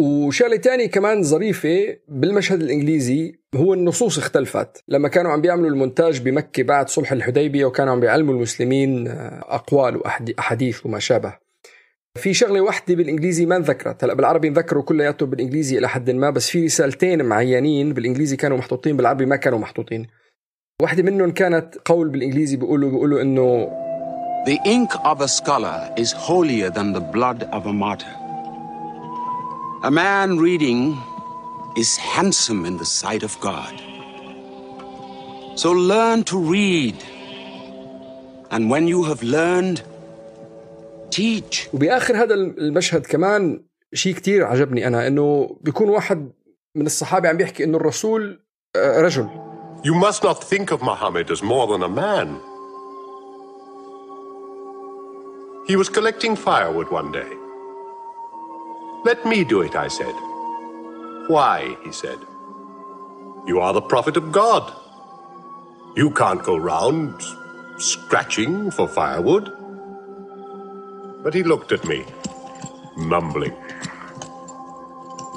[0.00, 4.84] وشغلة تانية كمان ظريفة بالمشهد الإنجليزي هو النصوص اختلفت.
[4.88, 9.96] لما كانوا عم بيعملوا المونتاج بمكة بعد صلح الحديبية وكانوا عم بيعلموا المسلمين آه، أقوال
[9.96, 11.34] وأحاديث وما شابه.
[12.18, 14.04] في شغلة واحدة بالإنجليزي ما انذكرت.
[14.04, 18.96] هلأ بالعربي انذكروا كلياتهم بالإنجليزي إلى حد ما بس في رسالتين معينين بالإنجليزي كانوا محطوطين
[18.96, 20.06] بالعربي ما كانوا محطوطين.
[20.82, 23.70] واحدة منهم كانت قول بالإنجليزي بيقولوا بيقولوا إنه
[24.46, 28.19] The ink of a scholar is holier than the blood of a martyr.
[29.83, 30.97] A man reading
[31.75, 33.73] is handsome in the sight of God.
[35.55, 36.97] So learn to read.
[38.51, 39.81] And when you have learned,
[41.11, 41.69] teach.
[41.73, 46.31] وبآخر هذا المشهد كمان شيء كتير عجبني أنا إنه بيكون واحد
[46.75, 48.39] من الصحابة عم بيحكي إنه الرسول
[48.75, 49.29] آه، رجل
[49.83, 52.41] You must not think of Muhammad as more than a man.
[55.67, 57.38] He was collecting firewood one day.
[59.09, 60.15] Let me do it, I said.
[61.35, 61.57] Why?
[61.85, 62.19] He said.
[63.49, 64.63] You are the prophet of God.
[66.01, 67.15] You can't go round
[67.91, 69.45] scratching for firewood.
[71.23, 71.99] But he looked at me,
[73.13, 73.55] mumbling.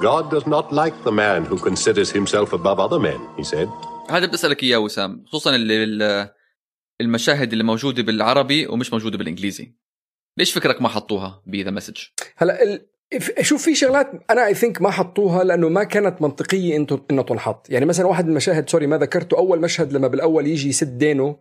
[0.07, 3.69] God does not like the man who considers himself above other men, he said.
[4.09, 6.29] هذا بدي اسالك اياه وسام خصوصا اللي ال-
[7.01, 9.73] المشاهد اللي موجوده بالعربي ومش موجوده بالانجليزي
[10.37, 11.97] ليش فكرك ما حطوها بذا مسج
[12.37, 12.77] هلا ال...
[12.79, 12.83] ف-
[13.40, 17.70] شوف في شغلات أنا I think ما حطوها لأنه ما كانت منطقية انه إنه تنحط.
[17.70, 21.36] يعني مثلا واحد من المشاهد sorry ما ذكرته أول مشهد لما بالأول يجي يسد دينه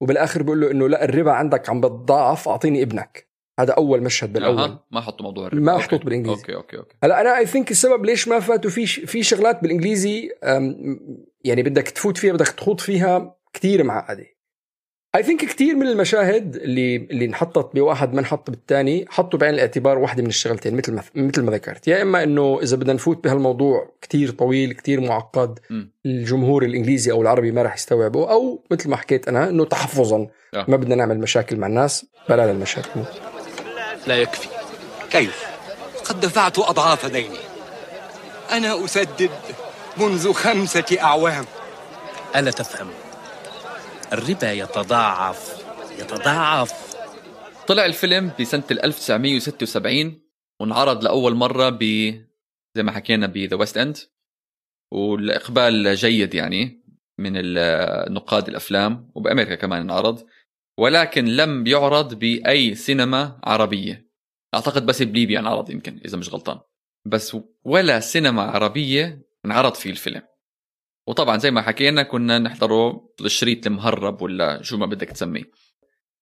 [0.00, 3.28] وبالآخر بيقول له إنه لا الربا عندك عم بتضاعف أعطيني ابنك.
[3.60, 4.78] هذا أول مشهد بالأول.
[4.90, 5.62] ما حطوا موضوع الربا.
[5.62, 5.76] ما.
[5.76, 6.40] محطوط بالإنجليزي.
[6.40, 6.96] okay okay okay.
[7.02, 10.30] هلا أنا I think السبب ليش ما فاتوا في في شغلات بالإنجليزي
[11.44, 14.26] يعني بدك تفوت فيها بدك تخوض فيها كتير معقدة.
[15.18, 19.98] I think كثير من المشاهد اللي اللي انحطت بواحد ما انحط بالثاني حطوا بعين الاعتبار
[19.98, 23.92] واحدة من الشغلتين مثل ما مثل ما ذكرت يا إما إنه إذا بدنا نفوت بهالموضوع
[24.02, 25.84] كتير طويل كتير معقد م.
[26.06, 30.64] الجمهور الإنجليزي أو العربي ما راح يستوعبه أو مثل ما حكيت أنا إنه تحفظا آه.
[30.68, 32.84] ما بدنا نعمل مشاكل مع الناس بلا للمشهد
[34.06, 34.48] لا يكفي
[35.10, 35.46] كيف؟
[36.04, 37.38] قد دفعت أضعاف ديني
[38.52, 39.30] أنا أسدد
[39.96, 41.44] منذ خمسة أعوام
[42.36, 42.88] ألا تفهم
[44.12, 45.64] الربا يتضاعف.
[45.98, 46.96] يتضاعف.
[47.66, 50.22] طلع الفيلم بسنة 1976
[50.60, 51.82] وانعرض لأول مرة ب
[52.76, 53.96] زي ما حكينا ب the West End
[54.92, 56.84] والإقبال جيد يعني
[57.18, 57.32] من
[58.12, 60.26] نقاد الأفلام وبأمريكا كمان انعرض.
[60.78, 64.08] ولكن لم يعرض بأي سينما عربية.
[64.54, 66.60] أعتقد بس بليبيا انعرض يمكن إذا مش غلطان.
[67.06, 70.22] بس ولا سينما عربية انعرض فيه الفيلم.
[71.08, 75.44] وطبعا زي ما حكينا كنا نحضره الشريط المهرب ولا شو ما بدك تسميه.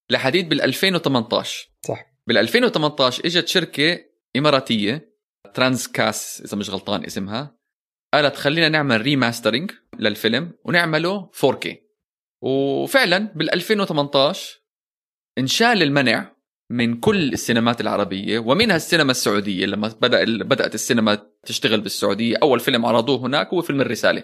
[0.09, 2.05] لحديد بال 2018 صح.
[2.27, 3.99] بال 2018 إجت شركة
[4.37, 5.13] إماراتية
[5.53, 7.57] ترانس كاس إذا مش غلطان اسمها
[8.13, 11.75] قالت خلينا نعمل remastering للفيلم ونعمله 4K
[12.41, 14.59] وفعلا بال 2018
[15.37, 16.37] انشال المنع
[16.69, 22.37] من كل السينمات العربية ومنها السينما السعودية لما بدأ بدأت السينما تشتغل بالسعودية.
[22.43, 24.23] أول فيلم عرضوه هناك هو فيلم الرسالة.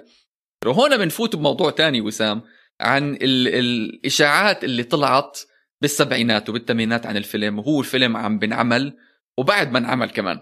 [0.69, 2.41] وهنا بنفوت بموضوع تاني وسام
[2.81, 5.39] عن ال- الإشاعات اللي طلعت
[5.81, 8.97] بالسبعينات وبالثمانينات عن الفيلم وهو الفيلم عم بنعمل
[9.37, 10.39] وبعد ما انعمل كمان.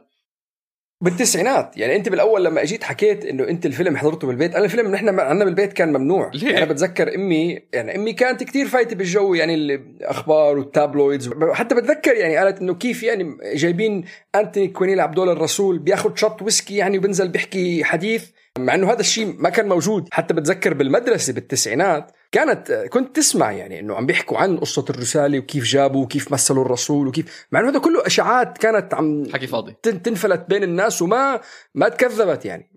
[1.03, 5.19] بالتسعينات يعني أنت بالأول لما إجيت حكيت إنه أنت الفيلم حضرته بالبيت أنا الفيلم نحن
[5.19, 6.31] عندنا بالبيت كان ممنوع.
[6.33, 11.29] ليه؟ أنا بتذكر أمي يعني أمي كانت كتير فايتة بالجو يعني الأخبار وال tabloids.
[11.53, 14.05] حتى بتذكر يعني قالت إنه كيف يعني جايبين
[14.35, 18.29] أنتوني كوين يلعب دور الرسول بياخذ shot ويسكي يعني وبنزل بيحكي حديث.
[18.59, 20.07] مع إنه هذا الشيء ما كان موجود.
[20.11, 25.63] حتى بتذكر بالمدرسة بالتسعينات كانت كنت تسمع يعني إنه عم بيحكوا عن قصة الرسالة وكيف
[25.63, 29.75] جابوا وكيف مثلوا الرسول وكيف مع إنه هذا كله أشاعات كانت عم حكي فاضي.
[29.83, 31.41] تن- تنفلت بين الناس وما
[31.75, 32.71] ما تكذبت يعني.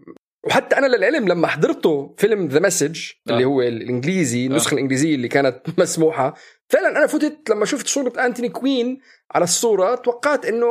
[0.46, 5.60] وحتى أنا للعلم لما حضرته فيلم The Message اللي هو الإنجليزي النسخة الإنجليزية اللي كانت
[5.78, 6.34] مسموحة
[6.74, 8.98] فعلا أنا فتت لما شفت صورة أنتوني كوين
[9.34, 10.66] على الصورة توقعت انه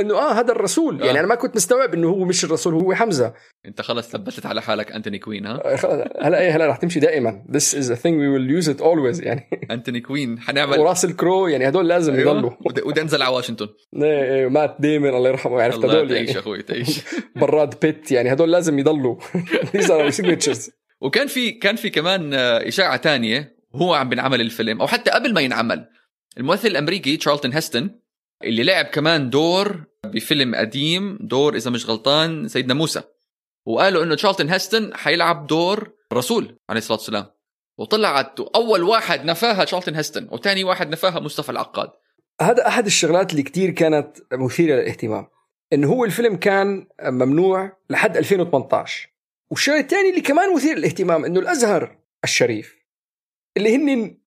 [0.00, 1.04] إنه آه هذا الرسول.
[1.04, 3.34] يعني أنا ما كنت مستوعب إنه هو مش الرسول هو حمزة.
[3.66, 7.44] أنت خلص ثبتت على حالك أنتوني كوين ها؟ خلاص، هلا إيه هلا رح تمشي دائما.
[7.48, 9.48] This is a thing we will use it always يعني.
[9.70, 12.32] أنتوني كوين حنعمل وراس ال crew يعني هدول لازم أيوة.
[12.32, 12.50] يضلوا.
[12.66, 13.68] ود- ودنزل على واشنطن.
[13.96, 16.40] إيه، إيه، مات ديمن الله يرحمه عرفت الله هدول تعيش يعني.
[16.40, 17.00] أخوي تعيش.
[17.40, 19.16] براد بيت يعني هدول لازم يضلوا.
[19.76, 20.70] These are our signatures.
[21.00, 23.61] وكان في كان في كمان آه، إشاعة تانية.
[23.74, 25.88] وهو عم بنعمل الفيلم أو حتى قبل ما ينعمل.
[26.38, 28.00] الممثل الأمريكي تشارلتون هيستون
[28.44, 33.02] اللي لعب كمان دور بفيلم قديم دور إذا مش غلطان سيدنا موسى.
[33.66, 37.26] وقالوا إنه تشارلتون هيستون حيلعب دور الرسول عليه الصلاة والسلام.
[37.78, 41.90] وطلعت أول واحد نفاها تشارلتون هيستون وثاني واحد نفاها مصطفى العقاد.
[42.40, 45.26] هذا أحد الشغلات اللي كتير كانت مثيرة للاهتمام.
[45.72, 49.08] إنه هو الفيلم كان ممنوع لحد 2018
[49.50, 52.81] والشيء الثاني اللي كمان مثير للاهتمام إنه الأزهر الشريف.
[53.56, 54.18] اللي هن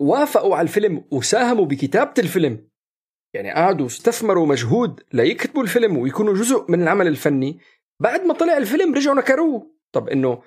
[0.00, 2.68] وافقوا على الفيلم وساهموا بكتابة الفيلم.
[3.34, 7.58] يعني قعدوا استثمروا مجهود ليكتبوا الفيلم ويكونوا جزء من العمل الفني.
[8.00, 9.70] بعد ما طلع الفيلم رجعوا نكروه.
[9.92, 10.42] طب إنه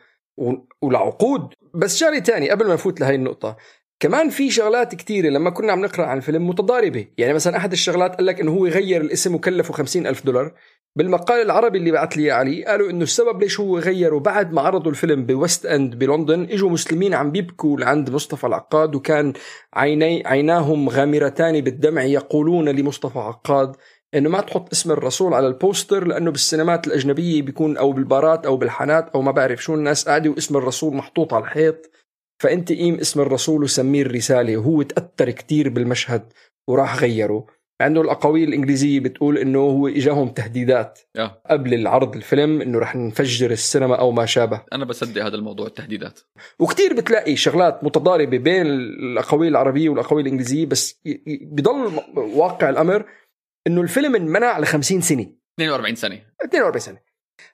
[0.82, 1.54] ولعقود.
[1.74, 3.58] بس شغلة تاني قبل ما نفوت لهي النقطة.
[4.00, 7.08] كمان في شغلات كتيرة لما كنا عم نقرأ عن الفيلم متضاربة.
[7.18, 10.54] يعني مثلا أحد الشغلات قال لك إنه هو يغير الاسم وكلفه خمسين ألف دولار.
[10.98, 14.92] بالمقال العربي اللي بعت لي علي قالوا إنه السبب ليش هو غيره بعد ما عرضوا
[14.92, 19.34] الفيلم ب West End بلندن إجوا مسلمين عم بيبكوا لعند مصطفى العقاد وكان
[19.74, 23.76] عيني عيناهم غامرتان بالدمع يقولون لمصطفى عقاد
[24.16, 28.58] إنه ما تحط اسم الرسول على ال poster لأنه بالسينمات الأجنبية بيكون أو بالبارات أو
[28.58, 31.92] بالحانات أو ما بعرف شو الناس قاعدة واسم الرسول محطوط على الحيط.
[32.40, 36.34] فأنت قيم اسم الرسول وسميه الرسالة وهو تأثر كتير بالمشهد
[36.68, 37.46] وراح غيره.
[37.82, 41.42] مع انه الأقاويل الإنجليزية بتقول إنه هو إجاهم تهديدات آه.
[41.50, 44.62] قبل العرض الفيلم إنه رح نفجر السينما أو ما شابه.
[44.74, 46.20] أنا بصدق هذا الموضوع التهديدات.
[46.60, 51.02] وكتير بتلاقي شغلات متضاربة بين الأقاويل العربية والأقاويل الإنجليزية بس
[51.42, 53.06] بضل واقع الأمر
[53.68, 56.22] إنه الفيلم انمنع ل 50 سنه 42 سنة.
[56.46, 56.98] 42 سنة.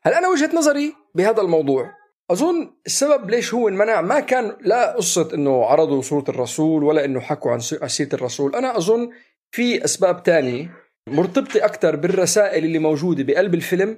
[0.01, 2.00] هل أنا وجهة نظري بهذا الموضوع
[2.31, 7.19] أظن السبب ليش هو انمنع ما كان لا قصة إنه عرضوا صورة الرسول ولا إنه
[7.19, 8.55] حكوا عن سيرة الرسول.
[8.55, 9.09] أنا أظن
[9.51, 10.71] في أسباب تانية.
[11.07, 13.97] مرتبطة أكثر بالرسائل اللي موجودة بقلب الفيلم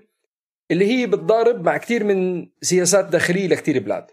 [0.71, 4.05] اللي هي بتضارب مع كثير من سياسات داخلية لكثير بلاد.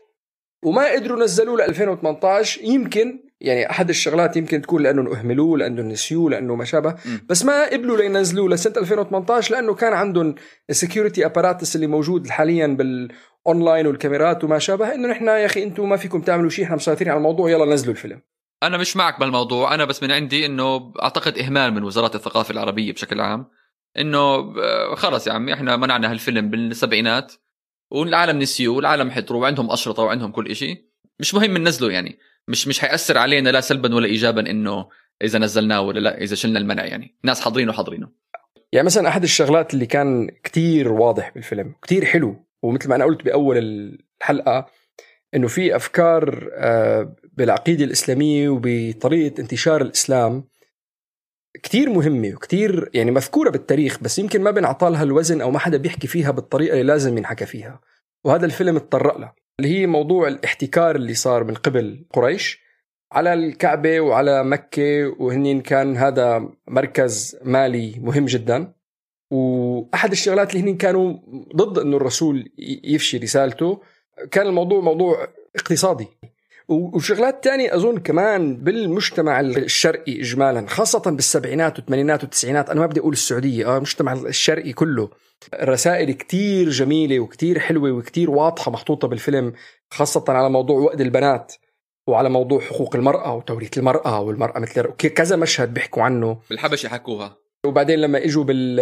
[0.65, 6.31] وما قدروا نزلوه ل 2018 يمكن يعني أحد الشغلات يمكن تكون لأنه أهملوه لأنه نسيوه
[6.31, 6.95] لأنه ما شابه.
[7.29, 10.35] بس ما قبلوا لينزلوه لسنة 2018 لأنه كان عندهم
[10.71, 12.67] ال security apparatus اللي موجود حاليا
[13.47, 17.09] بالاونلاين والكاميرات وما شابه إنه نحن يا أخي أنتم ما فيكم تعملوا شيء إحنا مسيطرين
[17.09, 18.23] على الموضوع يلا نزلوا الفيلم.
[18.63, 19.75] أنا مش معك بالموضوع.
[19.75, 23.47] أنا بس من عندي إنه أعتقد إهمال من وزاره الثقافة العربية بشكل عام
[23.99, 27.33] إنه آه، خلص يا عمي إحنا منعنا هالفيلم بالسبعينات
[27.91, 30.85] والعالم نسيوه والعالم حضروا وعندهم أشرطة وعندهم كل شيء
[31.21, 32.19] مش مهم ننزله يعني.
[32.49, 34.89] مش مش حيأثر علينا لا سلبا ولا ايجابا إنه
[35.23, 37.17] إذا نزلناه ولا لا إذا شلنا المنع يعني.
[37.25, 38.09] ناس حاضرينه حاضرينه
[38.73, 43.25] يعني مثلا أحد الشغلات اللي كان كتير واضح بالفيلم كتير حلو ومثل ما أنا قلت
[43.25, 44.67] بأول الحلقة
[45.35, 50.45] إنه في أفكار آه، بالعقيدة الإسلامية وبطريقة انتشار الإسلام
[51.63, 55.77] كتير مهمة وكتير يعني مذكورة بالتاريخ بس يمكن ما بنعطى لها الوزن أو ما حدا
[55.77, 57.81] بيحكي فيها بالطريقة اللي لازم ينحكى فيها.
[58.25, 62.61] وهذا الفيلم اتطرق له اللي هي موضوع الاحتكار اللي صار من قبل قريش
[63.13, 68.73] على الكعبة وعلى مكة وهنين كان هذا مركز مالي مهم جدا.
[69.31, 71.17] وأحد الشغلات اللي هنين كانوا
[71.57, 72.53] ضد أنه الرسول
[72.85, 73.81] يفشي رسالته
[74.31, 76.07] كان الموضوع موضوع اقتصادي.
[76.69, 82.71] وشغلات تانية أظن كمان بالمجتمع الشرقي إجمالا خاصة بالسبعينات والثمانينات والتسعينات.
[82.71, 85.11] أنا ما بدي أقول السعودية آه المجتمع الشرقي كله.
[85.55, 89.53] الرسائل كتير جميلة وكتير حلوة وكتير واضحة محطوطة بالفيلم
[89.91, 91.55] خاصة على موضوع وقت البنات
[92.07, 96.39] وعلى موضوع حقوق المرأة وتوريث المرأة والمرأة مثل كذا مشهد بيحكوا عنه.
[96.51, 97.37] بالحبشة حكوها.
[97.67, 98.77] وبعدين لما إجوا بال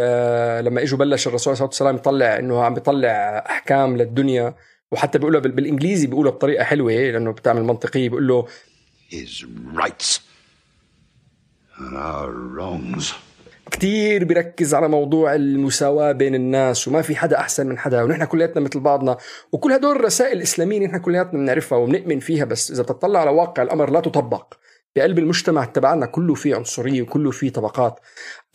[0.64, 3.08] لما إجوا بلش الرسول صلى الله عليه وسلم يطلع إنه عم بيطلع
[3.50, 4.54] أحكام للدنيا
[4.92, 8.46] وحتى بيقولها بالإنجليزي بيقولها بطريقة حلوة لأنه بتعمل منطقية بيقول له
[9.10, 9.44] his
[9.76, 10.20] rights
[11.78, 13.12] and our wrongs.
[13.70, 18.60] كتير بيركز على موضوع المساواة بين الناس وما في حدا أحسن من حدا ونحن كلياتنا
[18.62, 19.16] مثل بعضنا
[19.52, 23.90] وكل هدول الرسائل الإسلامية نحن كلياتنا بنعرفها وبنؤمن فيها بس إذا بتطلع على واقع الأمر
[23.90, 24.54] لا تطبق.
[24.96, 28.00] بقلب المجتمع تبعنا كله فيه عنصرية وكله فيه طبقات.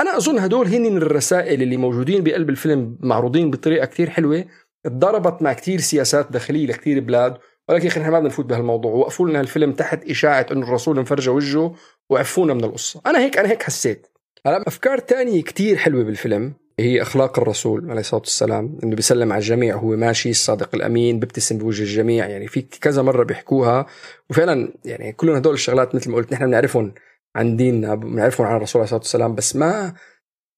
[0.02, 4.46] أنا أظن هدول هن الرسائل اللي موجودين بقلب الفيلم معروضين بطريقة كتير حلوة
[4.84, 7.38] تضربت مع كتير سياسات داخلية لكتير بلاد
[7.69, 8.91] ولكن إحنا ما بدنا نفوت بهالموضوع.
[8.91, 11.76] وقفوا لنا الفيلم تحت إشاعة إنه الرسول مفرجه وجهه
[12.10, 13.02] وعفونا من القصة.
[13.06, 14.08] أنا هيك أنا هيك حسيت.
[14.46, 16.54] هلا أفكار تانية كتير حلوة بالفيلم.
[16.79, 18.77] هي أخلاق الرسول عليه الصلاة والسلام.
[18.83, 22.27] انه بيسلم على الجميع هو ماشي الصادق الأمين بيبتسم بوجه الجميع.
[22.27, 23.86] يعني في كذا مرة بيحكوها.
[24.29, 26.93] وفعلا يعني كلهم هدول الشغلات مثل ما قلت نحن بنعرفهم
[27.36, 29.93] عن ديننا بنعرفهم عن الرسول عليه الصلاة والسلام بس ما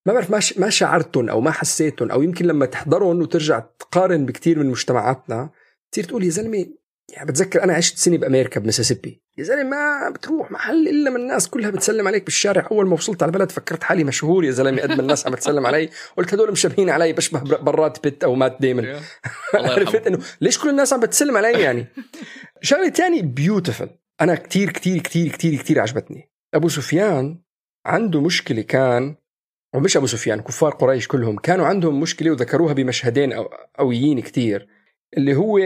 [0.08, 2.12] ما بعرف ما ما شعرتهم أو ما حسيتهم.
[2.12, 5.49] أو يمكن لما تحضرهم وترجع تقارن بكثير من مجتمعاتنا
[5.91, 6.65] تصير تقول يا زلمة
[7.10, 11.48] يعني بتذكر أنا عشت سنة بأمريكا بمسيسيبي يا زلمة ما بتروح محل إلا من الناس
[11.48, 12.67] كلها بتسلم عليك بالشارع.
[12.71, 15.65] أول ما وصلت على البلد فكرت حالي مشهور يا زلمة قد ما الناس عم تسلم
[15.65, 15.89] علي.
[16.17, 18.86] قلت هدول مشابهين علي بشبه براد بيت أو مات ديمن
[19.54, 21.86] عرفت إنه ليش كل الناس عم بتسلم علي يعني؟
[22.62, 23.89] شغلة ثانية beautiful
[24.21, 26.32] أنا كتير كتير كتير كتير كتير عجبتني.
[26.54, 27.39] أبو سفيان
[27.86, 29.15] عنده مشكلة كان
[29.76, 33.34] ومش أبو سفيان كفار قريش كلهم كانوا عندهم مشكلة وذكروها بمشهدين
[33.80, 34.67] قويين كتير
[35.17, 35.60] اللي هو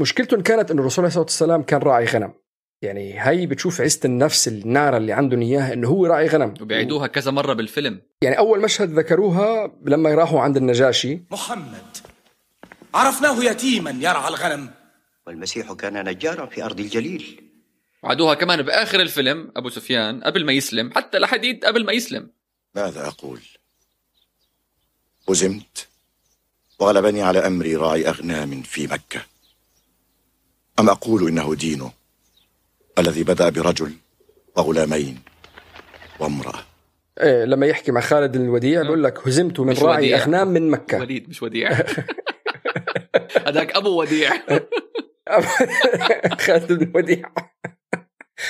[0.00, 2.41] مشكلتهم كانت إنه الرسول عليه الصلاة والسلام كان راعي غنم.
[2.82, 6.54] يعني هي بتشوف عزة النفس النار اللي عندهم إياها إنه هو راعي غنم.
[6.60, 8.02] وبيعيدوها كذا مرة بالفيلم.
[8.22, 11.22] يعني أول مشهد ذكروها لما راحوا عند النجاشي.
[11.30, 11.96] محمد
[12.94, 14.70] عرفناه يتيما يرعى الغنم.
[15.26, 17.50] والمسيح كان نجارا في أرض الجليل.
[18.02, 22.30] وعدوها كمان بآخر الفيلم أبو سفيان قبل ما يسلم حتى لحديد قبل ما يسلم.
[22.74, 23.40] ماذا أقول؟
[25.28, 25.88] هزمت
[26.78, 29.20] وغلبني على أمري راعي أغنام في مكة.
[30.80, 31.92] أم أقول إنه دينه؟
[32.98, 33.92] الذي بدأ برجل
[34.56, 35.18] وغلامين
[36.20, 36.62] وامرأة.
[37.20, 40.22] إيه لما يحكي مع خالد الوديع بيقول لك هزمت من راعي وديع.
[40.22, 41.00] أغنام من مكة.
[41.00, 41.70] وليد مش وديع.
[43.46, 44.32] هذاك أبو وديع.
[46.46, 47.32] خالد الوديع.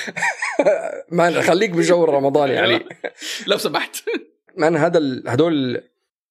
[1.11, 2.85] ما خليك بجو رمضان يعني.
[3.47, 3.95] لو سمحت.
[4.57, 5.83] مان هذا هدول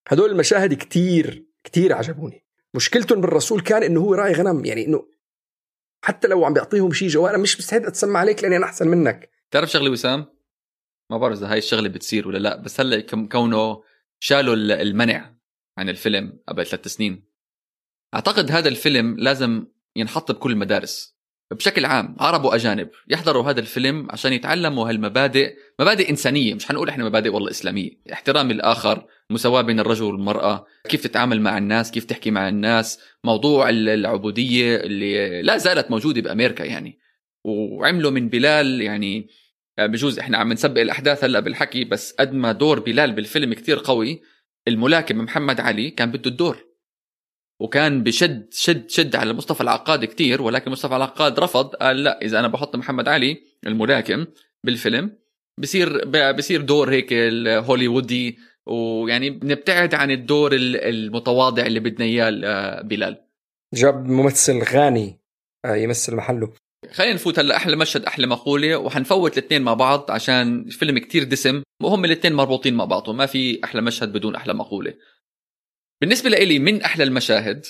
[0.09, 2.45] هدول المشاهد كتير كتير عجبوني.
[2.75, 5.07] مشكلتهم بالرسول كان إنه هو راعي غنم يعني إنه
[6.03, 9.31] حتى لو عم بيعطيهم شيء جوا أنا مش مستعد اتسمى عليك لأني أنا أحسن منك.
[9.51, 10.27] تعرف شغلة وسام؟
[11.11, 13.01] ما بعرف إذا هاي الشغلة بتصير ولا لا بس هلأ
[13.31, 13.83] كونه
[14.21, 15.37] شالوا المنع
[15.79, 17.29] عن الفيلم قبل ثلاث سنين.
[18.15, 21.17] أعتقد هذا الفيلم لازم ينحط بكل المدارس.
[21.53, 27.05] بشكل عام عرب وأجانب يحضروا هذا الفيلم عشان يتعلموا هالمبادئ مبادئ إنسانية مش حنقول إحنا
[27.05, 27.91] مبادئ والله إسلامية.
[28.13, 33.69] احترام الآخر مساواة بين الرجل والمرأة كيف تتعامل مع الناس كيف تحكي مع الناس موضوع
[33.71, 36.99] العبودية اللي لا زالت موجودة بأمريكا يعني.
[37.45, 39.29] وعملوا من بلال يعني
[39.79, 44.23] بجوز إحنا عم نسبق الأحداث هلأ بالحكي بس قد ما دور بلال بالفيلم كتير قوي
[44.69, 46.72] الملاكم محمد علي كان بده الدور.
[47.63, 52.39] وكان بشد شد شد على مصطفى العقاد كتير ولكن مصطفى العقاد رفض قال لا إذا
[52.39, 54.27] أنا بحط محمد علي الملاكم
[54.65, 55.17] بالفيلم
[55.59, 63.25] بصير بصير دور هيك الهوليوودي ويعني بنبتعد عن الدور المتواضع اللي بدنا إياه بلال.
[63.75, 65.21] جاب ممثل غاني
[65.65, 66.53] آه، يمثل محله.
[66.93, 71.63] خلينا نفوت هلا أحلى مشهد أحلى مقولة وحنفوت الاثنين مع بعض عشان الفيلم كتير دسم
[71.83, 74.95] وهم الاثنين مربوطين مع بعضهم ما في أحلى مشهد بدون أحلى مقولة.
[76.03, 77.67] بالنسبة لي من أحلى المشاهد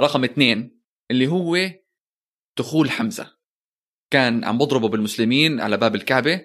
[0.00, 0.80] رقم اثنين
[1.10, 1.58] اللي هو
[2.58, 3.26] دخول حمزة.
[4.10, 6.40] كان عم بضربه بالمسلمين على باب الكعبة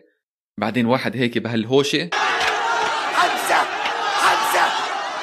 [0.59, 2.09] بعدين واحد هيك بهالهوشة.
[3.13, 3.55] حمزة!
[4.13, 4.65] حمزة!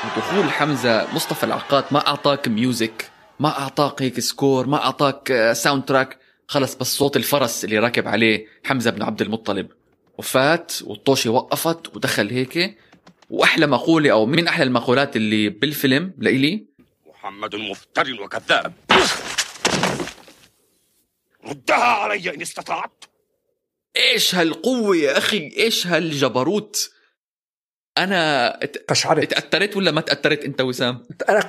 [0.04, 3.10] ودخول حمزة مصطفى العقاد ما أعطاك music
[3.40, 6.18] ما أعطاك هيك score ما أعطاك soundtrack
[6.48, 9.68] خلص بس صوت الفرس اللي راكب عليه حمزة بن عبد المطلب.
[10.18, 12.78] وفات والطوشة وقفت ودخل هيك.
[13.30, 16.66] وأحلى مقولة أو من أحلى المقولات اللي بالفيلم لإلي؟
[17.06, 18.72] محمد مفتر وكذاب.
[21.46, 23.04] ردها علي إن استطعت.
[23.96, 26.90] إيش هالقوة يا أخي؟ إيش هالجبروت؟
[27.98, 28.48] أنا
[28.88, 29.30] قشعرت.
[29.30, 31.40] تاثرت ولا ما تأثرت أنت وسام؟ أنا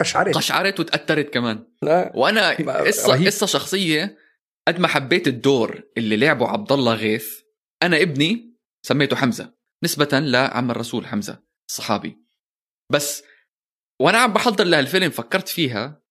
[0.00, 0.34] قشعرت.
[0.34, 1.66] قشعرت وتأثرت كمان.
[1.82, 2.12] لا.
[2.14, 2.50] وأنا
[2.86, 4.18] قصه قصة شخصية
[4.68, 7.40] قد ما حبيت الدور اللي لعبه عبد الله غيث
[7.82, 9.54] أنا ابني سميته حمزة.
[9.84, 12.18] نسبة لعم الرسول حمزة الصحابي.
[12.92, 13.22] بس
[14.00, 16.02] وأنا عم بحضر لهالفيلم فكرت فيها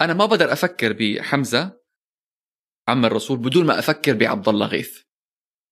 [0.00, 1.80] أنا ما بقدر أفكر بحمزة
[2.88, 5.00] عم الرسول بدون ما أفكر بعبد الله غيث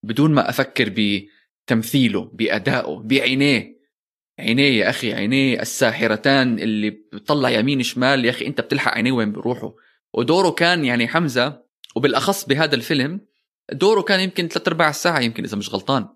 [0.05, 3.74] بدون ما أفكر بتمثيله بأدائه بعينيه.
[4.38, 9.32] عينيه يا أخي عينيه الساحرتان اللي بتطلع يمين شمال يا أخي أنت بتلحق عينيه وين
[9.32, 9.72] بيروحوا
[10.14, 11.64] ودوره كان يعني حمزة
[11.96, 13.20] وبالأخص بهذا الفيلم
[13.72, 16.09] دوره كان يمكن ثلاث أرباع ساعه يمكن إذا مش غلطان.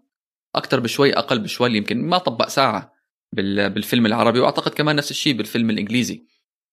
[0.54, 2.92] أكثر بشوي أقل بشوي يمكن ما طبق ساعة
[3.32, 6.26] بالفيلم العربي وأعتقد كمان نفس الشيء بالفيلم الإنجليزي.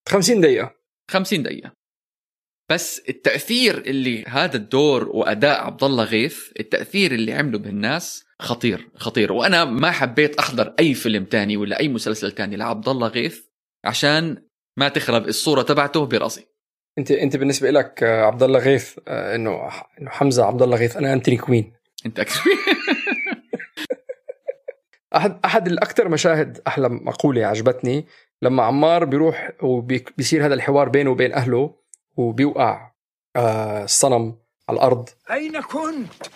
[0.09, 0.71] 50 دقيقة.
[1.11, 1.71] 50 دقيقة.
[2.71, 9.34] بس التأثير اللي هذا الدور وأداء عبد الله غيث التأثير اللي عمله بالناس خطير خطير.
[9.34, 13.39] وأنا ما حبيت أحضر أي فيلم تاني ولا أي مسلسل تاني لعبد الله غيث
[13.86, 14.43] عشان
[14.78, 16.45] ما تخرب الصورة تبعته برأسي.
[16.97, 19.71] أنت أنت بالنسبة لك عبد الله غيث آه، إنه
[20.01, 21.73] إنه حمزة عبد الله غيث أنا انتوني كوين
[22.05, 22.57] أنت كوين
[25.16, 28.07] احد أحد الأكثر مشاهد أحلى مقولة عجبتني
[28.41, 31.76] لما عمار بيروح وبيصير هذا الحوار بينه وبين أهله
[32.18, 32.91] وبيوقع
[33.36, 34.36] آه، الصنم
[34.70, 35.09] على الأرض.
[35.32, 36.28] أين كنت؟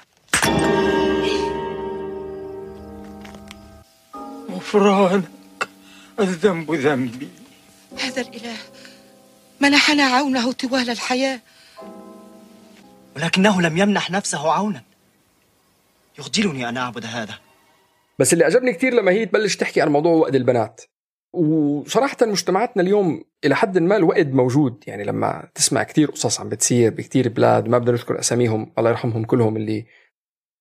[4.52, 5.30] غفرانك
[6.20, 7.30] الذنب ذنبي.
[8.00, 8.58] هذا الإله
[9.60, 11.40] منحنا عونه طوال الحياة.
[13.16, 14.84] ولكنه لم يمنح نفسه عونا.
[16.20, 17.49] يخجلني أن أعبد هذا.
[18.20, 20.82] بس اللي عجبني كثير لما هي تبلش تحكي عن موضوع وقت البنات.
[21.34, 24.84] وصراحة مجتمعاتنا اليوم إلى حد ما الوقت موجود.
[24.88, 29.26] يعني لما تسمع كثير قصص عم بتصير بكثير بلاد ما بدنا نذكر أساميهم الله يرحمهم
[29.26, 29.86] كلهم اللي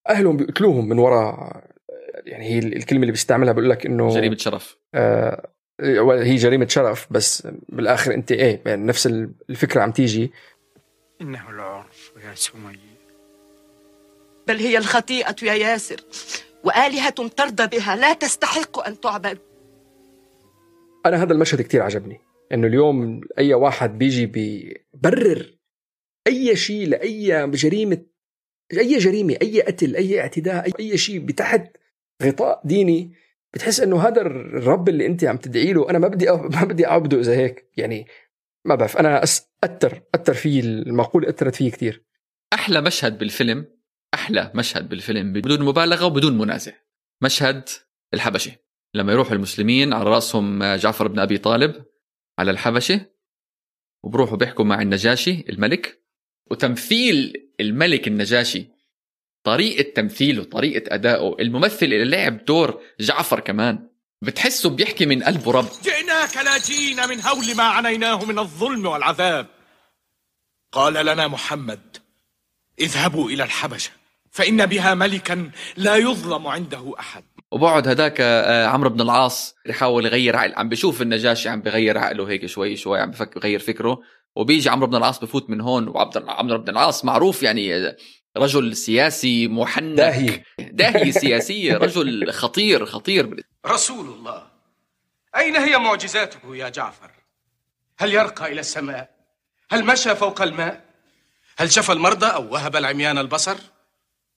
[0.08, 1.64] أهلهم بيقتلوهم من وراء
[2.26, 4.76] يعني هي الكلمة اللي بيستعملها بيقول لك إنه جريمة شرف.
[4.94, 5.50] آه
[5.80, 9.06] هي جريمة شرف بس بالآخر أنت إيه يعني نفس
[9.50, 10.32] الفكرة عم تيجي.
[11.20, 12.98] إنه العرف يا سمية
[14.48, 16.00] بل هي الخطيئة يا ياسر.
[16.68, 17.96] وآلهة ترضى بها.
[17.96, 19.38] لا تستحق أن تعبد.
[21.06, 22.20] أنا هذا المشهد كتير عجبني
[22.52, 25.58] إنه اليوم أي واحد بيجي بيبرر
[26.26, 28.02] أي شيء لأي جريمة
[28.72, 31.76] أي جريمة أي قتل أي اعتداء أي شيء بتحت
[32.22, 33.12] غطاء ديني
[33.54, 37.20] بتحس إنه هذا الرب اللي أنت عم تدعي له أنا ما بدي ما بدي أعبده
[37.20, 37.70] إذا هيك.
[37.76, 38.06] يعني
[38.64, 42.04] ما بعرف أنا اثر اثر في المقول اثرت فيه كثير
[42.52, 43.77] أحلى مشهد بالفيلم
[44.14, 46.72] أحلى مشهد بالفيلم بدون مبالغة وبدون منازع.
[47.22, 47.68] مشهد
[48.14, 48.56] الحبشة.
[48.94, 51.84] لما يروحوا المسلمين على رأسهم جعفر بن أبي طالب
[52.38, 53.06] على الحبشة
[54.04, 56.02] وبروحوا بيحكوا مع النجاشي الملك
[56.50, 58.66] وتمثيل الملك النجاشي
[59.44, 63.88] طريقة تمثيله طريقة أدائه الممثل اللي لعب دور جعفر كمان
[64.22, 69.46] بتحسه بيحكي من قلبه رب جئناك لاجئين من هول ما عنيناه من الظلم والعذاب.
[70.72, 71.97] قال لنا محمد
[72.80, 73.90] اذهبوا إلى الحبشة
[74.30, 80.36] فإن بها ملكا لا يظلم عنده أحد وبعد هداك آه، عمرو بن العاص يحاول يغير
[80.36, 84.00] عقل عم بشوف النجاشي عم بغير عقله هيك شوي شوي عم بفكر يغير فكره
[84.36, 87.96] وبيجي عمرو بن العاص بفوت من هون وعبد عمرو بن العاص معروف يعني
[88.36, 94.46] رجل سياسي محنك داهية داهية سياسية رجل خطير خطير رسول الله
[95.36, 97.10] أين هي معجزاته يا جعفر؟
[97.98, 99.10] هل يرقى إلى السماء؟
[99.70, 100.87] هل مشى فوق الماء؟
[101.60, 103.56] هل شفى المرضى أو وهب العميان البصر؟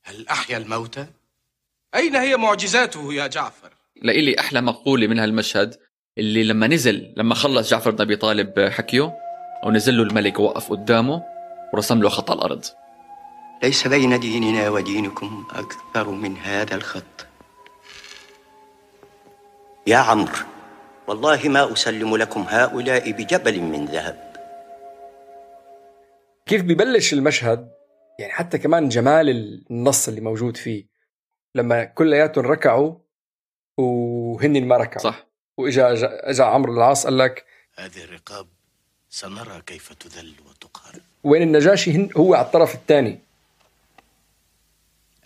[0.04, 1.06] هل أحيا الموتى؟
[1.96, 3.70] أين هي معجزاته يا جعفر؟
[4.02, 5.80] لإلي أحلى مقولة من هالمشهد
[6.18, 9.14] اللي لما نزل لما خلص جعفر بن أبي طالب حكيه
[9.64, 11.24] ونزل له الملك ووقف قدامه
[11.74, 12.66] ورسم له خط على الأرض
[13.64, 17.28] ليس بين ديننا ودينكم أكثر من هذا الخط
[19.88, 20.46] يا عمرو
[21.08, 24.31] والله ما أسلم لكم هؤلاء بجبل من ذهب
[26.52, 27.72] كيف ببلش المشهد؟
[28.20, 29.30] يعني حتى كمان جمال
[29.70, 30.86] النص اللي موجود فيه.
[31.56, 32.96] لما كلياتهم ركعوا
[33.78, 35.04] وهن ما ركعوا.
[35.04, 35.28] صح.
[35.58, 35.94] واجا
[36.30, 37.46] إجا, عمرو العاص قال لك
[37.76, 38.48] هذه الرقاب
[39.10, 41.02] سنرى كيف تذل وتقهر.
[41.24, 43.20] وين النجاشي؟ هن هو على الطرف الثاني.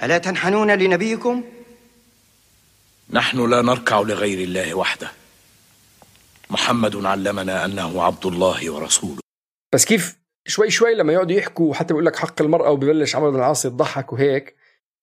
[0.04, 1.44] ألا تنحنون لنبيكم؟
[3.10, 5.12] نحن لا نركع لغير الله وحده.
[6.50, 9.20] محمد علمنا أنه عبد الله ورسوله.
[9.74, 13.38] بس كيف شوي شوي لما يقعدوا يحكوا وحتى بيقول لك حق المرأة وببلش عمرو بن
[13.38, 14.56] العاص يضحك وهيك.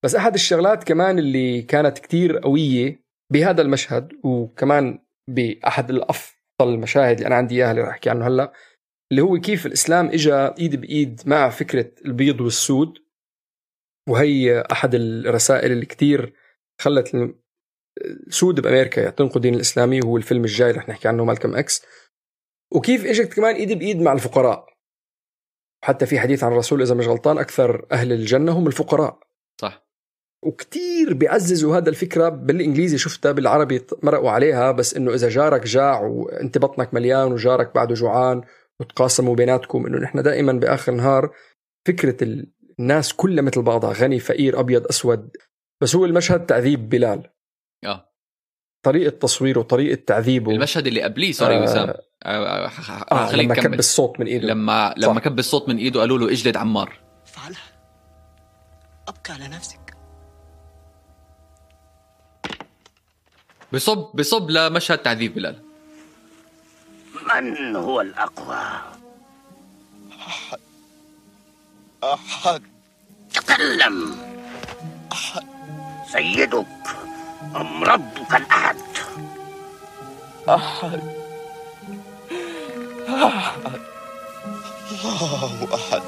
[0.05, 7.27] بس أحد الشغلات كمان اللي كانت كتير قوية بهذا المشهد وكمان بأحد الأفضل المشاهد اللي
[7.27, 8.53] أنا عندي إياها اللي رح أحكي عنه هلأ
[9.11, 12.99] اللي هو كيف الإسلام إجا إيد بإيد مع فكرة البيض والسود.
[14.09, 16.35] وهي أحد الرسائل اللي كتير
[16.81, 17.35] خلت
[18.27, 21.83] السود بأمريكا تنقوا الدين الإسلامي وهو الفيلم الجاي رح نحكي عنه مالكم إكس.
[22.75, 24.72] وكيف إجت كمان إيد بإيد مع الفقراء.
[25.83, 29.19] وحتى في حديث عن الرسول إذا مش غلطان أكثر أهل الجنة هم الفقراء.
[29.61, 29.87] صح.
[30.43, 36.59] وكتير بيعززوا هذا الفكرة بالإنجليزي شفتها بالعربي مرقوا عليها بس إنه إذا جارك جاع وأنت
[36.59, 38.43] بطنك مليان وجارك بعده جوعان
[38.81, 41.31] وتقاسموا بيناتكم إنه نحن دائما بآخر النهار
[41.87, 42.45] فكرة
[42.79, 45.37] الناس كلها مثل بعضها غني فقير أبيض أسود.
[45.81, 47.31] بس هو المشهد تعذيب بلال.
[48.83, 50.53] طريقة تصويره وطريقة تعذيبه.
[50.53, 51.89] المشهد اللي قبليه سوري آه، وسام.
[51.89, 52.67] آه
[53.13, 54.47] آه خلينا لما كب الصوت من إيده.
[54.49, 55.21] لما لما.
[55.21, 56.99] كب الصوت من إيده قالوا له اجلد عمار.
[57.27, 57.63] افعلها
[59.09, 59.97] ابكى على نفسك.
[63.73, 65.63] بصب بصب لمشهد تعذيب بلال.
[67.35, 68.57] من هو الأقوى؟
[70.27, 70.59] أحد.
[72.05, 72.63] أحد.
[73.35, 74.17] تكلم.
[75.13, 75.43] أحد.
[76.13, 76.67] سيدك.
[77.57, 78.77] أم ربك الأحد؟
[80.49, 81.01] أحد.
[83.09, 83.81] أحد
[84.93, 86.03] الله أحد.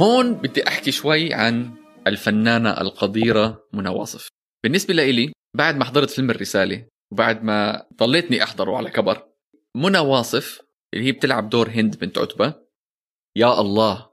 [0.00, 1.70] هون بدي أحكي شوي عن
[2.06, 4.28] الفنانة القديرة منى واصف.
[4.64, 9.22] بالنسبة لإلي بعد ما حضرت فيلم الرسالة وبعد ما ضليتني أحضره على كبر
[9.76, 10.60] منى واصف
[10.94, 12.54] اللي هي بتلعب دور هند بنت عتبة
[13.36, 14.10] يا الله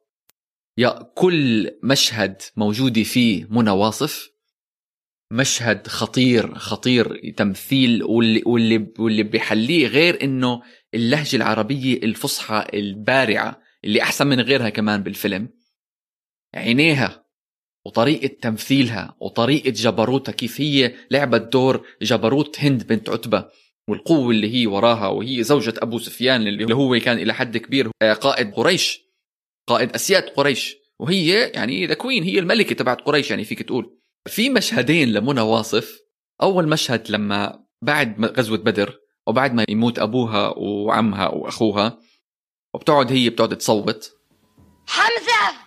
[0.78, 4.32] يا كل مشهد موجودة فيه منى واصف
[5.32, 10.62] مشهد خطير خطير تمثيل واللي واللي واللي بيحليه غير إنه
[10.94, 15.50] اللهجة العربية الفصحى البارعة اللي أحسن من غيرها كمان بالفيلم.
[16.56, 17.26] عينيها
[17.86, 23.50] وطريقة تمثيلها وطريقة جبروتها كيف هي لعبت دور جبروت هند بنت عتبة
[23.88, 28.54] والقوة اللي هي وراها وهي زوجة أبو سفيان اللي هو كان إلى حد كبير قائد
[28.54, 29.00] قريش
[29.68, 30.76] قائد أسياد قريش.
[31.00, 34.01] وهي يعني ذا كوين هي الملكة تبعت قريش يعني فيك تقول.
[34.28, 36.00] في مشهدين لمنى واصف.
[36.42, 42.00] أول مشهد لما بعد غزوة بدر وبعد ما يموت أبوها وعمها وأخوها
[42.74, 44.12] وبتقعد هي بتقعد تصوت.
[44.88, 45.58] حمزة!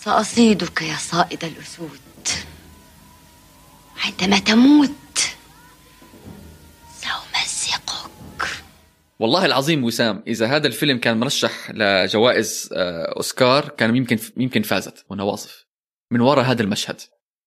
[0.00, 2.00] سأصيدك يا صائد الأسود.
[4.04, 4.90] عندما تموت
[7.00, 8.48] سأمزقك.
[9.18, 15.04] والله العظيم وسام إذا هذا الفيلم كان مرشح لجوائز آه، أوسكار كان يمكن يمكن فازت
[15.10, 15.67] منى واصف.
[16.10, 17.00] من وراء هذا المشهد.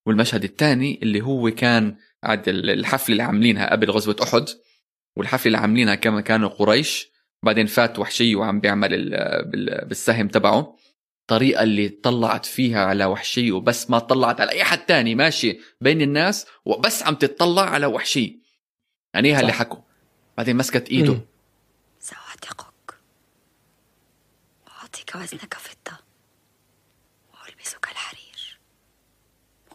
[0.07, 4.45] والمشهد الثاني اللي هو كان عاد الحفله اللي عاملينها قبل غزوة أحد
[5.18, 7.12] والحفله اللي عاملينها كما كانوا قريش
[7.43, 10.76] بعدين فات وحشي وعم بيعمل ال- بال- بالسهم تبعه.
[11.22, 16.01] الطريقة اللي طلعت فيها على وحشي وبس ما طلعت على أي حد تاني ماشي بين
[16.01, 18.39] الناس وبس عم تطلع على وحشي.
[19.16, 19.80] عينيها اللي حكوا؟
[20.38, 21.14] بعدين مسكت إيده.
[21.14, 21.22] مم.
[21.99, 22.93] سأعتقك
[24.68, 25.97] وأعطيك وزنك فضة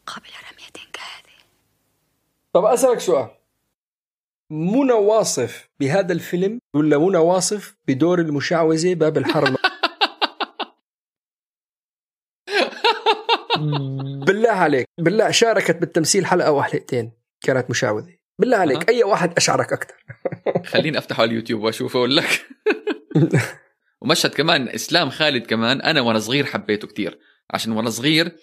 [0.06, 1.36] مقابل رمية كهذه.
[2.52, 3.30] طب أسألك سؤال.
[4.50, 9.56] منى واصف بهذا الفيلم ولا منى واصف بدور المشعوذة باب الحرم
[14.26, 14.86] بالله عليك.
[14.98, 18.88] بالله شاركت بالتمثيل حلقة أو حلقتين كانت مشعوذة بالله عليك.
[18.88, 19.94] أي واحد أشعرك أكثر
[20.72, 22.46] خليني أفتحه على اليوتيوب وأشوفه أقول لك.
[24.02, 27.18] ومشهد كمان إسلام خالد كمان أنا وأنا صغير حبيته كتير.
[27.50, 28.36] عشان وأنا صغير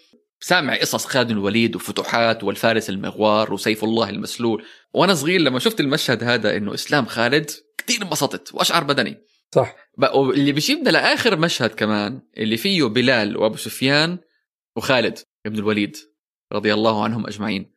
[0.43, 4.65] سامع قصص خالد الوليد وفتوحات والفارس المغوار وسيف الله المسلول.
[4.93, 9.17] وأنا صغير لما شفت المشهد هذا إنه إسلام خالد كتير انبسطت وأشعر بدني.
[9.55, 9.75] صح.
[10.13, 14.17] واللي بيجيبنا لآخر مشهد كمان اللي فيه بلال وأبو سفيان
[14.75, 15.97] وخالد بن الوليد
[16.53, 17.73] رضي الله عنهم أجمعين.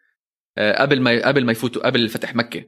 [0.59, 2.65] آه، قبل ما قبل ما يفوتوا قبل فتح مكة.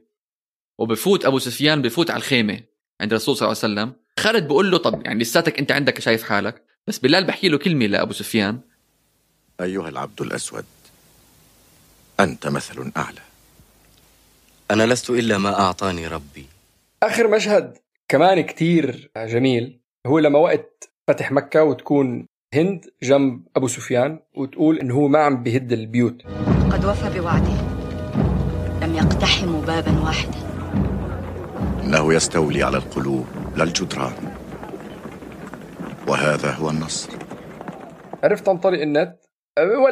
[0.78, 2.60] وبفوت أبو سفيان بفوت على الخيمة
[3.00, 4.02] عند الرسول صلى الله عليه وسلم.
[4.18, 6.64] خالد بيقول له طب يعني لساتك أنت عندك شايف حالك.
[6.86, 8.60] بس بلال بحكي له كلمة لأبو سفيان.
[9.60, 10.64] أيها العبد الأسود
[12.20, 13.20] أنت مثل أعلى.
[14.70, 16.46] أنا لست إلا ما أعطاني ربي.
[17.02, 17.78] آخر مشهد
[18.08, 19.80] كمان كتير جميل.
[20.06, 25.42] هو لما وقت فتح مكة وتكون هند جنب أبو سفيان وتقول إنه هو ما عم
[25.42, 26.22] بيهد البيوت.
[26.72, 27.58] قد وفى بوعده.
[28.82, 30.38] لم يقتحموا بابا واحدا.
[31.84, 34.34] إنه يستولي على القلوب لا الجدران.
[36.08, 37.10] وهذا هو النصر.
[38.24, 39.27] عرفت عن طريق النت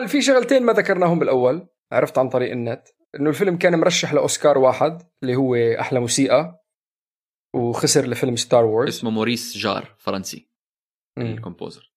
[0.06, 1.66] في شغلتين ما ذكرناهم بالأول.
[1.92, 6.64] عرفت عن طريق النت؟ إنه الفيلم كان مرشح لأوسكار واحد اللي هو أحلى موسيقى
[7.54, 10.48] وخسر لفيلم Star Wars اسمه موريس جار فرنسي.
[11.18, 11.92] ال composer.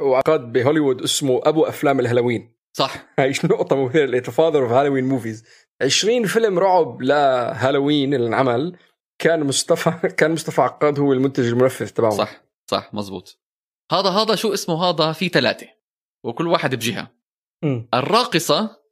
[0.00, 2.56] والعقاد بهوليوود اسمه أبو أفلام الهالوين.
[2.76, 3.06] صح.
[3.18, 5.44] هاي نقطة مثيرة the father of Halloween movies
[5.82, 8.76] 20 فيلم رعب لهالوين اللي انعمل
[9.18, 13.46] كان مصطفى كان مصطفى عقاد هو المنتج المنفذ تبعه صح صح مزبوط
[13.92, 15.66] هذا هذا شو اسمه؟ هذا في ثلاثة.
[16.26, 17.12] وكل واحد بجهة.
[17.64, 17.88] مم.
[17.94, 18.82] الراقصة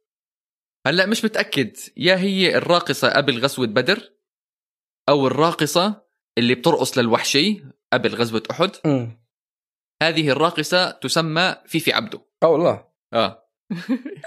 [0.87, 4.13] هلأ مش متأكد يا هي الراقصة قبل غزوة بدر
[5.09, 6.05] أو الراقصة
[6.37, 7.63] اللي بترقص للوحشي
[7.93, 8.71] قبل غزوة أحد.
[8.85, 9.25] مم.
[10.03, 12.25] هذه الراقصة تسمى فيفي عبده.
[12.43, 13.49] آه والله آه.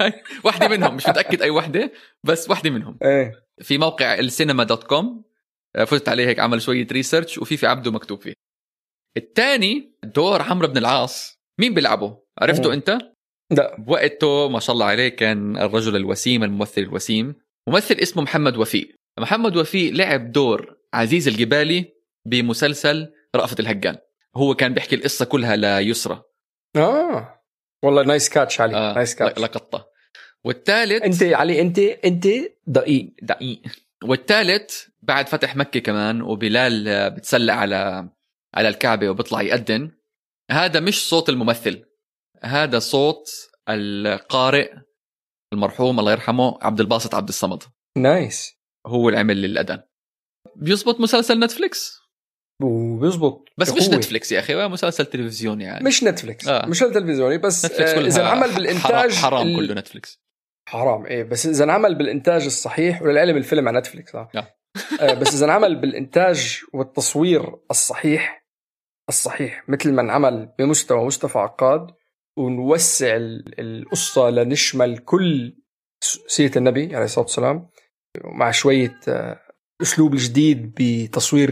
[0.00, 1.92] هاي واحدة منهم مش متأكد أي واحدة
[2.24, 2.98] بس واحدة منهم.
[3.02, 3.46] إيه.
[3.62, 5.24] في موقع السينما dot com
[5.76, 8.34] آه، فتت عليه هيك عمل شوية research وفيفي عبده مكتوب فيه.
[9.16, 11.38] الثاني دور عمرو بن العاص.
[11.60, 12.74] مين بيلعبه؟ عرفته.
[12.74, 12.98] أنت؟
[13.52, 13.76] لا.
[13.78, 17.34] بوقته ما شاء الله عليه كان الرجل الوسيم الممثل الوسيم.
[17.68, 18.94] ممثل اسمه محمد وفيق.
[19.20, 21.92] محمد وفيق لعب دور عزيز الجبالي
[22.26, 23.96] بمسلسل رأفت الهجان.
[24.36, 26.22] هو كان بيحكي القصة كلها ليسرى
[26.76, 27.42] آه.
[27.84, 28.94] والله nice catch علي آه.
[28.94, 29.88] nice catch لقطة
[30.44, 32.28] والثالث أنت علي أنت أنت
[32.66, 33.14] دقيق.
[33.22, 33.62] دقيق.
[34.04, 38.08] والثالث بعد فتح مكة كمان وبلال بتسلق على
[38.54, 39.90] على الكعبة وبيطلع يأذن.
[40.50, 41.84] هذا مش صوت الممثل.
[42.42, 43.24] هذا صوت
[43.68, 44.74] القارئ
[45.52, 47.62] المرحوم الله يرحمه عبد الباسط عبد الصمد
[47.96, 49.82] nice هو اللي عمل الأذان
[50.56, 51.98] بيزبط مسلسل نتفليكس
[52.62, 53.88] وبيزبط بس مش.
[53.88, 56.66] نتفليكس يا أخي هو مسلسل تلفزيوني يعني مش نتفليكس آه.
[56.66, 60.22] مش تلفزيوني بس آه إذا انعمل بالإنتاج حرام, حرام كله نتفليكس
[60.68, 64.28] حرام إيه بس إذا انعمل بالإنتاج الصحيح وللعلم الفيلم على نتفليكس آه.
[64.36, 64.48] آه.
[65.00, 68.46] آه بس إذا انعمل بالإنتاج والتصوير الصحيح
[69.08, 71.90] الصحيح مثل ما انعمل بمستوى مصطفى عقاد
[72.38, 75.56] ونوسع ال- القصة لنشمل كل
[76.00, 77.68] س- سيرة النبي عليه الصلاة والسلام
[78.24, 79.40] مع شوية آه،
[79.82, 81.50] أسلوب جديد بتصوير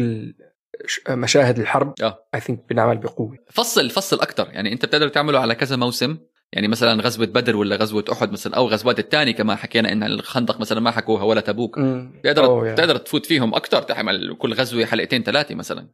[0.86, 1.94] ش- مشاهد الحرب.
[2.02, 2.18] آه.
[2.34, 3.38] اي ثينك بنعمل بقوة.
[3.50, 6.16] فصل فصل أكثر يعني أنت بتقدر تعمله على كذا موسم.
[6.52, 10.60] يعني مثلا غزوة بدر ولا غزوة أحد مثلا أو غزوات الثانية كمان حكينا إن الخندق
[10.60, 11.78] مثلا ما حكوها ولا تبوك.
[11.78, 12.72] بتقدر يعني.
[12.74, 15.88] بتقدر تفوت فيهم أكثر تعمل كل غزوة حلقتين ثلاثة مثلا.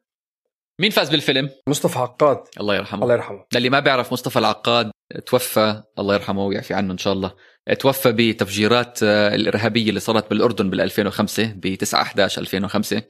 [0.80, 2.38] مين فاز بالفيلم؟ مصطفى عقاد.
[2.60, 3.02] الله يرحمه.
[3.02, 3.44] الله يرحمه.
[3.54, 4.90] للي ما بيعرف مصطفى العقاد
[5.26, 7.34] توفى الله يرحمه ويعفي عنه إن شاء الله
[7.78, 13.02] توفى بتفجيرات آه، الإرهابية اللي صارت بالأردن بال 2005 ب 9 11 2005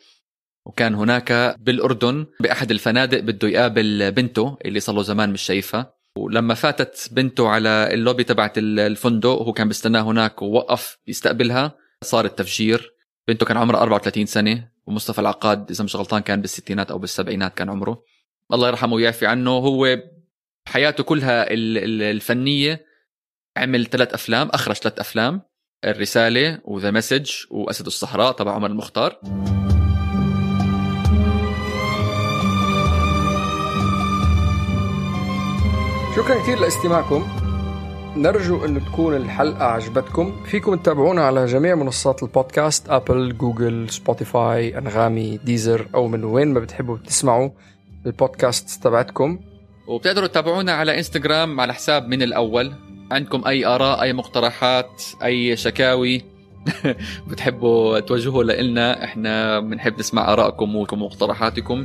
[0.66, 5.94] وكان هناك بالأردن بأحد الفنادق بده يقابل بنته اللي صار له زمان مش شايفها.
[6.18, 12.24] ولما فاتت بنته على اللوبي تبعت ال- الفندق وهو كان بيستناه هناك ووقف يستقبلها صار
[12.24, 12.92] التفجير.
[13.28, 14.72] بنته كان عمرها 34 سنة.
[14.87, 18.03] ومصطفى العقاد إذا مش غلطان كان بالستينات أو بالسبعينات كان عمره.
[18.53, 19.51] الله يرحمه ويعفي عنه.
[19.51, 19.99] هو
[20.66, 22.85] حياته كلها ال- ال- الفنية
[23.57, 25.43] عمل ثلاث أفلام أخرج ثلاث أفلام
[25.85, 29.20] الرسالة و The Message وأسد الصحراء تبع عمر المختار.
[36.16, 37.41] شكرا كثير لاستماعكم.
[38.16, 40.44] نرجو أن تكون الحلقة عجبتكم.
[40.44, 46.60] فيكم تتابعونا على جميع منصات البودكاست أبل جوجل سبوتيفاي أنغامي ديزر أو من وين ما
[46.60, 47.50] بتحبوا تسمعوا
[48.06, 49.38] البودكاست تبعتكم.
[49.86, 52.72] وبتقدروا تتابعونا على إنستغرام على حساب من الأول.
[53.10, 56.24] عندكم أي آراء أي مقترحات أي شكاوي
[57.28, 61.84] بتحبوا توجهوا لنا إحنا بنحب نسمع آرائكم ومقترحاتكم.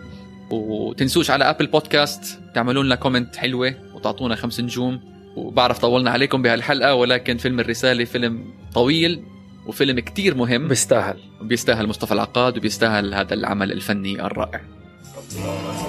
[0.52, 5.17] وتنسوش على ابل بودكاست تعملوا لنا comment حلوة وتعطونا خمس نجوم.
[5.38, 9.24] وبعرف طولنا عليكم بهالحلقه ولكن فيلم الرساله فيلم طويل
[9.66, 14.62] وفيلم كتير مهم بيستاهل بيستاهل مصطفى العقاد وبيستاهل هذا العمل الفني الرائع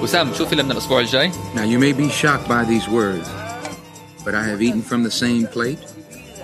[0.02, 3.28] وسام شو فيلمنا الأسبوع الجاي Now you may be shocked by these words,
[4.24, 5.82] but I have eaten from the same plate,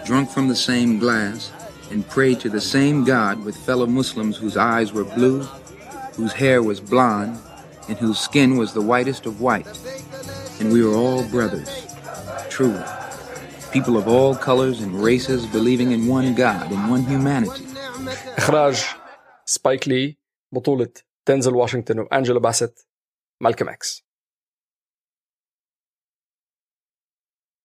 [0.06, 1.52] drunk from the same glass,
[1.90, 5.40] and prayed to the same God with fellow Muslims whose eyes were blue,
[6.16, 7.36] whose hair was blonde,
[7.88, 9.68] and whose skin was the whitest of white.
[10.60, 11.70] And we were all brothers,
[12.53, 12.83] truly.
[13.75, 17.63] People of all colors and races believing in one God and one humanity.
[18.37, 18.85] اخراج
[19.45, 20.17] سبايك لي
[20.51, 20.89] بطوله
[21.27, 22.79] دينزل واشنطن وانجelo باسيت
[23.41, 24.02] مالكم اكس